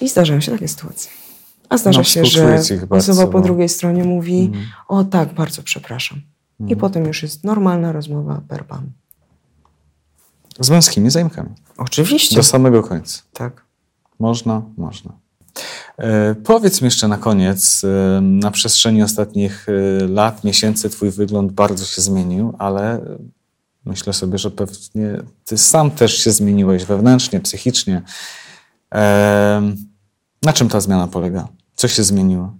I 0.00 0.08
zdarzają 0.08 0.40
się 0.40 0.52
takie 0.52 0.68
sytuacje. 0.68 1.10
A 1.68 1.78
zdarza 1.78 2.00
No, 2.00 2.04
się, 2.04 2.24
że 2.24 2.60
osoba 2.90 3.26
po 3.26 3.40
drugiej 3.40 3.68
stronie 3.68 4.04
mówi: 4.04 4.44
Mhm. 4.44 4.66
O 4.88 5.04
tak, 5.04 5.34
bardzo 5.34 5.62
przepraszam. 5.62 6.20
I 6.68 6.76
potem 6.76 7.04
już 7.04 7.22
jest 7.22 7.44
normalna 7.44 7.92
rozmowa 7.92 8.40
per 8.48 8.66
pan. 8.66 8.90
Z 10.60 10.70
męskimi 10.70 11.10
zajmkami. 11.10 11.50
Oczywiście. 11.76 12.36
Do 12.36 12.42
samego 12.42 12.82
końca. 12.82 13.22
Tak. 13.32 13.64
Można, 14.18 14.62
można. 14.76 15.12
E, 15.98 16.34
powiedz 16.34 16.80
mi 16.80 16.84
jeszcze 16.84 17.08
na 17.08 17.18
koniec, 17.18 17.82
e, 17.84 18.20
na 18.20 18.50
przestrzeni 18.50 19.02
ostatnich 19.02 19.66
e, 19.68 20.06
lat, 20.06 20.44
miesięcy 20.44 20.90
Twój 20.90 21.10
wygląd 21.10 21.52
bardzo 21.52 21.84
się 21.84 22.02
zmienił, 22.02 22.54
ale 22.58 23.00
myślę 23.84 24.12
sobie, 24.12 24.38
że 24.38 24.50
pewnie 24.50 25.22
Ty 25.44 25.58
sam 25.58 25.90
też 25.90 26.18
się 26.18 26.30
zmieniłeś 26.30 26.84
wewnętrznie, 26.84 27.40
psychicznie. 27.40 28.02
Na 30.42 30.52
czym 30.52 30.68
ta 30.68 30.80
zmiana 30.80 31.06
polega? 31.06 31.48
Co 31.74 31.88
się 31.88 32.02
zmieniło? 32.02 32.54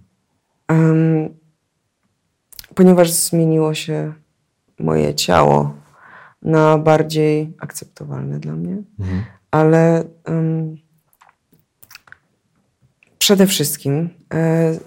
Em, 0.67 1.29
ponieważ 2.75 3.11
zmieniło 3.11 3.73
się 3.73 4.13
moje 4.79 5.15
ciało 5.15 5.73
na 6.41 6.77
bardziej 6.77 7.53
akceptowalne 7.59 8.39
dla 8.39 8.53
mnie, 8.53 8.77
Mhm. 8.99 9.23
ale 9.51 10.03
em, 10.23 10.75
przede 13.19 13.47
wszystkim 13.47 14.09
e, 14.33 14.79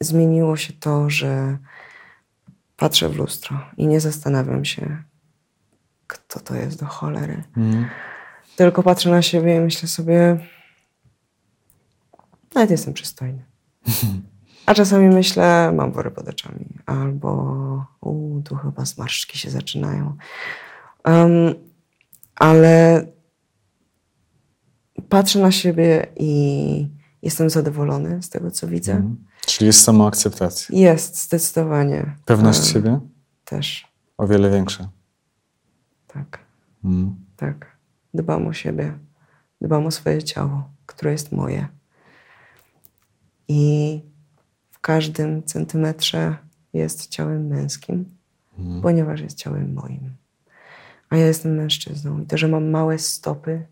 zmieniło 0.00 0.56
się 0.56 0.72
to, 0.72 1.10
że 1.10 1.58
patrzę 2.76 3.08
w 3.08 3.16
lustro 3.16 3.60
i 3.76 3.86
nie 3.86 4.00
zastanawiam 4.00 4.64
się, 4.64 5.02
kto 6.06 6.40
to 6.40 6.54
jest 6.54 6.80
do 6.80 6.86
cholery. 6.86 7.42
Mhm. 7.56 7.88
Tylko 8.56 8.82
patrzę 8.82 9.10
na 9.10 9.22
siebie 9.22 9.56
i 9.56 9.60
myślę 9.60 9.88
sobie, 9.88 10.38
nawet 12.54 12.70
jestem 12.70 12.94
przystojny. 12.94 13.44
A 14.66 14.74
czasami 14.74 15.08
myślę, 15.08 15.72
mam 15.72 15.92
wory 15.92 16.10
pod 16.10 16.28
oczami, 16.28 16.66
albo 16.86 17.86
u, 18.00 18.40
tu 18.44 18.56
chyba 18.56 18.84
zmarszczki 18.84 19.38
się 19.38 19.50
zaczynają. 19.50 20.16
Em, 21.04 21.54
ale 22.34 23.06
patrzę 25.08 25.38
na 25.38 25.52
siebie 25.52 26.06
i 26.16 26.97
jestem 27.22 27.50
zadowolony 27.50 28.22
z 28.22 28.28
tego, 28.28 28.50
co 28.50 28.66
widzę. 28.68 28.92
Mhm. 28.92 29.16
Czyli 29.46 29.66
jest 29.66 29.82
samoakceptacja. 29.84 30.78
Jest, 30.78 31.22
zdecydowanie. 31.24 32.16
Pewność 32.24 32.58
Em, 32.58 32.64
siebie 32.66 33.00
Też, 33.44 33.92
o 34.18 34.26
wiele 34.26 34.50
większa. 34.50 34.88
tak, 36.06 36.38
Mhm. 36.84 37.16
tak. 37.36 37.76
Dbam 38.14 38.46
o 38.46 38.52
siebie, 38.52 38.98
dbam 39.60 39.86
o 39.86 39.90
swoje 39.90 40.22
ciało, 40.22 40.70
które 40.86 41.12
jest 41.12 41.32
moje. 41.32 41.68
I 43.48 44.00
w 44.70 44.80
każdym 44.80 45.42
centymetrze 45.42 46.36
jest 46.72 47.06
ciałem 47.08 47.46
męskim, 47.46 48.04
Mhm. 48.58 48.82
ponieważ 48.82 49.20
jest 49.20 49.36
ciałem 49.36 49.74
moim. 49.74 50.16
A 51.10 51.16
ja 51.16 51.26
jestem 51.26 51.54
mężczyzną. 51.56 52.20
I 52.20 52.26
to, 52.26 52.38
że 52.38 52.48
mam 52.48 52.70
małe 52.70 52.98
stopy, 52.98 53.66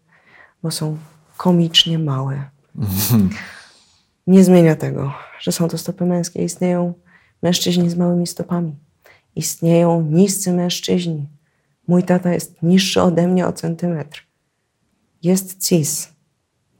bo 0.62 0.70
są 0.70 0.96
komicznie 1.36 1.98
małe. 1.98 2.50
nie 4.26 4.44
zmienia 4.44 4.76
tego, 4.76 5.12
że 5.40 5.52
są 5.52 5.68
to 5.68 5.78
stopy 5.78 6.06
męskie. 6.06 6.44
Istnieją 6.44 6.94
mężczyźni 7.42 7.90
z 7.90 7.96
małymi 7.96 8.26
stopami. 8.26 8.74
Istnieją 9.36 10.02
niscy 10.02 10.52
mężczyźni. 10.52 11.26
Mój 11.88 12.02
tata 12.02 12.32
jest 12.32 12.62
niższy 12.62 13.02
ode 13.02 13.28
mnie 13.28 13.46
o 13.46 13.52
centymetr. 13.52 14.26
Jest 15.22 15.68
cis, 15.68 16.08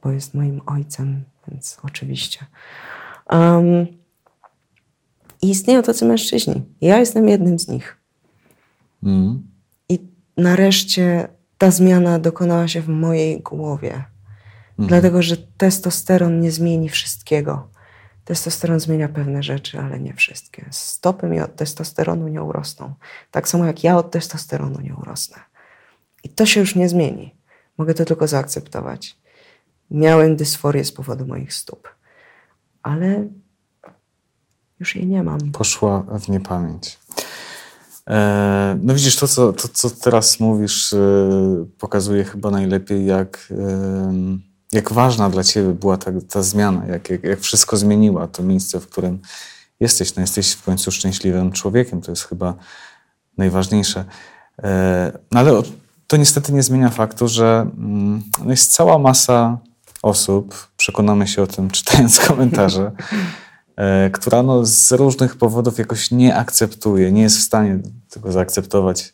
bo 0.03 0.11
jest 0.11 0.33
moim 0.33 0.61
ojcem, 0.65 1.23
więc 1.47 1.77
oczywiście. 1.83 2.45
Um, 3.31 3.87
istnieją 5.41 5.83
tacy 5.83 6.05
mężczyźni. 6.05 6.63
Ja 6.81 6.99
jestem 6.99 7.29
jednym 7.29 7.59
z 7.59 7.67
nich. 7.67 7.97
Mhm. 9.03 9.47
I 9.89 9.99
nareszcie 10.37 11.27
ta 11.57 11.71
zmiana 11.71 12.19
dokonała 12.19 12.67
się 12.67 12.81
w 12.81 12.89
mojej 12.89 13.41
głowie. 13.41 14.03
Dlatego, 14.79 15.21
że 15.21 15.37
testosteron 15.37 16.39
nie 16.39 16.51
zmieni 16.51 16.89
wszystkiego. 16.89 17.67
Testosteron 18.25 18.79
zmienia 18.79 19.09
pewne 19.09 19.43
rzeczy, 19.43 19.79
ale 19.79 19.99
nie 19.99 20.13
wszystkie. 20.13 20.65
Stopy 20.71 21.27
mi 21.27 21.41
od 21.41 21.55
testosteronu 21.55 22.27
nie 22.27 22.43
urosną. 22.43 22.93
Tak 23.31 23.49
samo 23.49 23.65
jak 23.65 23.83
ja 23.83 23.97
od 23.97 24.11
testosteronu 24.11 24.81
nie 24.81 24.95
urosnę. 24.95 25.37
I 26.23 26.29
to 26.29 26.45
się 26.45 26.59
już 26.59 26.75
nie 26.75 26.89
zmieni. 26.89 27.35
Mogę 27.77 27.93
to 27.93 28.05
tylko 28.05 28.27
zaakceptować. 28.27 29.17
Miałem 29.91 30.35
dysforię 30.35 30.85
z 30.85 30.91
powodu 30.91 31.25
moich 31.25 31.53
stóp, 31.53 31.89
ale 32.83 33.27
już 34.79 34.95
jej 34.95 35.07
nie 35.07 35.23
mam. 35.23 35.51
poszła 35.51 36.01
w 36.01 36.29
niepamięć. 36.29 36.99
E, 38.09 38.79
no 38.81 38.93
widzisz, 38.93 39.15
to 39.15 39.27
co, 39.27 39.53
to, 39.53 39.67
co 39.67 39.89
teraz 39.89 40.39
mówisz, 40.39 40.93
e, 40.93 40.97
pokazuje 41.77 42.23
chyba 42.23 42.51
najlepiej, 42.51 43.05
jak, 43.05 43.53
jak 44.71 44.93
ważna 44.93 45.29
dla 45.29 45.43
ciebie 45.43 45.73
była 45.73 45.97
ta, 45.97 46.11
ta 46.29 46.43
zmiana, 46.43 46.85
jak, 46.85 47.09
jak, 47.09 47.23
jak 47.23 47.39
wszystko 47.39 47.77
zmieniła 47.77 48.27
to 48.27 48.43
miejsce, 48.43 48.79
w 48.79 48.87
którym 48.87 49.19
jesteś. 49.79 50.15
No 50.15 50.21
jesteś 50.21 50.51
w 50.51 50.63
końcu 50.63 50.91
szczęśliwym 50.91 51.51
człowiekiem, 51.51 52.01
to 52.01 52.11
jest 52.11 52.23
chyba 52.23 52.53
najważniejsze. 53.37 54.05
E, 54.63 55.11
no 55.31 55.39
ale 55.39 55.61
to 56.07 56.17
niestety 56.17 56.53
nie 56.53 56.63
zmienia 56.63 56.89
faktu, 56.89 57.27
że 57.27 57.69
mm, 57.77 58.23
no 58.43 58.51
jest 58.51 58.73
cała 58.73 58.97
masa 58.97 59.57
osób, 60.03 60.67
przekonamy 60.77 61.27
się 61.27 61.41
o 61.43 61.47
tym 61.47 61.69
czytając 61.77 62.19
komentarze, 62.19 62.91
e, 63.75 64.09
która 64.09 64.43
no 64.43 64.65
z 64.65 64.91
różnych 64.91 65.35
powodów 65.35 65.77
jakoś 65.77 66.11
nie 66.11 66.35
akceptuje, 66.35 67.11
nie 67.11 67.21
jest 67.21 67.37
w 67.37 67.43
stanie 67.43 67.79
tego 68.09 68.31
zaakceptować, 68.31 69.13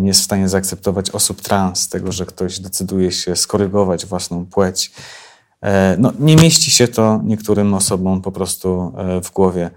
nie 0.00 0.08
jest 0.08 0.20
w 0.20 0.24
stanie 0.24 0.48
zaakceptować 0.48 1.10
osób 1.10 1.42
trans, 1.42 1.88
tego, 1.88 2.12
że 2.12 2.26
ktoś 2.26 2.60
decyduje 2.60 3.12
się 3.12 3.36
skorygować 3.36 4.06
własną 4.06 4.46
płeć. 4.46 4.92
E, 5.60 5.96
No, 5.98 6.12
nie 6.18 6.36
mieści 6.36 6.70
się 6.70 6.88
to 6.88 7.20
niektórym 7.24 7.74
osobom 7.74 8.22
po 8.22 8.32
prostu 8.32 8.92
e, 8.96 9.20
w 9.20 9.32
głowie. 9.32 9.70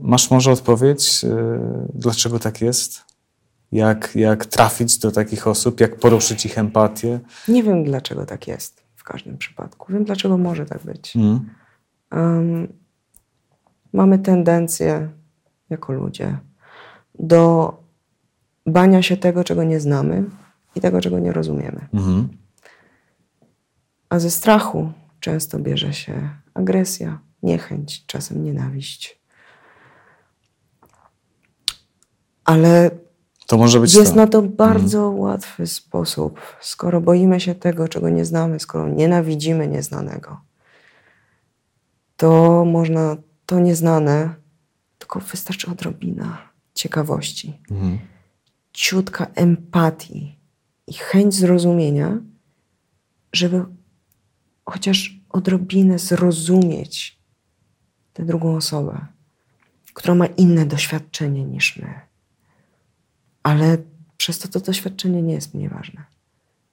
Masz 0.00 0.30
może 0.30 0.52
odpowiedź, 0.52 1.24
e, 1.24 1.28
dlaczego 1.94 2.38
tak 2.38 2.60
jest? 2.60 3.04
Jak, 3.72 4.10
jak 4.14 4.46
trafić 4.46 4.98
do 4.98 5.12
takich 5.12 5.46
osób, 5.46 5.80
jak 5.80 5.96
poruszyć 5.96 6.46
ich 6.46 6.58
empatię? 6.58 7.20
Nie 7.48 7.62
wiem, 7.62 7.84
dlaczego 7.84 8.26
tak 8.26 8.48
jest 8.48 8.82
w 8.96 9.04
każdym 9.04 9.38
przypadku. 9.38 9.92
Wiem, 9.92 10.04
dlaczego 10.04 10.38
może 10.38 10.66
tak 10.66 10.82
być. 10.84 11.16
Mm. 11.16 11.50
Em, 12.10 12.72
mamy 13.92 14.18
tendencję 14.18 15.08
jako 15.70 15.92
ludzie 15.92 16.38
do 17.18 17.85
bania 18.66 19.02
się 19.02 19.16
tego, 19.16 19.44
czego 19.44 19.64
nie 19.64 19.80
znamy 19.80 20.24
i 20.74 20.80
tego, 20.80 21.00
czego 21.00 21.18
nie 21.18 21.32
rozumiemy. 21.32 21.86
Mhm. 21.94 22.28
A 24.08 24.18
ze 24.18 24.30
strachu 24.30 24.92
często 25.20 25.58
bierze 25.58 25.92
się 25.94 26.30
agresja, 26.54 27.18
niechęć, 27.42 28.06
czasem 28.06 28.44
nienawiść. 28.44 29.20
Ale 32.44 32.90
To 33.46 33.56
może 33.58 33.80
być 33.80 33.94
jest 33.94 34.10
to. 34.10 34.16
na 34.16 34.26
to 34.26 34.42
bardzo 34.42 35.10
łatwy 35.10 35.66
sposób. 35.66 36.40
Skoro 36.60 37.00
boimy 37.00 37.40
się 37.40 37.54
tego, 37.54 37.88
czego 37.88 38.08
nie 38.08 38.24
znamy, 38.24 38.60
skoro 38.60 38.88
nienawidzimy 38.88 39.68
nieznanego, 39.68 40.40
to 42.16 42.64
można 42.64 43.16
to 43.46 43.60
nieznane, 43.60 44.34
tylko 44.98 45.20
wystarczy 45.20 45.70
odrobina 45.70 46.38
ciekawości, 46.74 47.62
Mhm. 47.70 47.98
Ciutka 48.76 49.26
empatii 49.34 50.38
i 50.86 50.92
chęć 50.92 51.34
zrozumienia, 51.34 52.18
żeby 53.32 53.64
chociaż 54.64 55.20
odrobinę 55.28 55.98
zrozumieć 55.98 57.18
tę 58.12 58.24
drugą 58.24 58.56
osobę, 58.56 59.06
która 59.94 60.14
ma 60.14 60.26
inne 60.26 60.66
doświadczenie 60.66 61.44
niż 61.44 61.76
my. 61.76 62.00
Ale 63.42 63.78
przez 64.16 64.38
to 64.38 64.48
to 64.48 64.60
doświadczenie 64.60 65.22
nie 65.22 65.34
jest 65.34 65.54
mniej 65.54 65.68
ważne. 65.68 66.04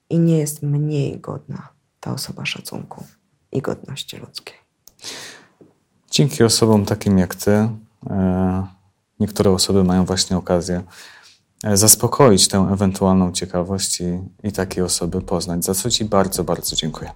I 0.09 0.19
nie 0.19 0.37
jest 0.37 0.63
mniej 0.63 1.19
godna 1.19 1.69
ta 1.99 2.13
osoba 2.13 2.45
szacunku 2.45 3.05
i 3.51 3.61
godności 3.61 4.17
ludzkiej. 4.17 4.55
Dzięki 6.11 6.43
osobom 6.43 6.85
takim 6.85 7.17
jak 7.17 7.35
ty, 7.35 7.51
e, 7.51 8.67
niektóre 9.19 9.51
osoby 9.51 9.83
mają 9.83 10.05
właśnie 10.05 10.37
okazję 10.37 10.83
zaspokoić 11.63 12.47
tę 12.47 12.57
ewentualną 12.57 13.31
ciekawość 13.31 14.01
i, 14.01 14.19
i 14.43 14.51
takie 14.51 14.85
osoby 14.85 15.21
poznać, 15.21 15.65
za 15.65 15.73
co 15.73 15.89
ci 15.89 16.05
bardzo, 16.05 16.43
bardzo 16.43 16.75
dziękuję. 16.75 17.11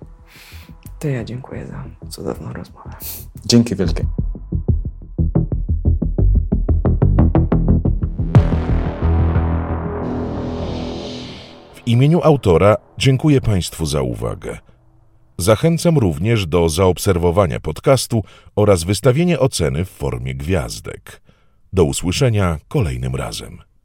To 1.00 1.08
ja 1.08 1.24
dziękuję 1.24 1.68
za 1.68 2.10
cudowną 2.10 2.54
rozmowę. 2.54 2.90
Dzięki 3.46 3.76
wielkie. 3.76 4.06
W 11.74 11.88
imieniu 11.88 12.22
autora 12.24 12.76
dziękuję 12.98 13.42
Państwu 13.42 13.86
za 13.86 14.02
uwagę. 14.02 14.58
Zachęcam 15.38 15.98
również 15.98 16.46
do 16.46 16.70
zaobserwowania 16.70 17.60
podcastu 17.60 18.24
oraz 18.56 18.84
wystawienia 18.84 19.40
oceny 19.40 19.86
w 19.86 19.90
formie 19.90 20.36
gwiazdek. 20.36 21.22
Do 21.74 21.84
usłyszenia 21.84 22.58
kolejnym 22.68 23.16
razem. 23.16 23.67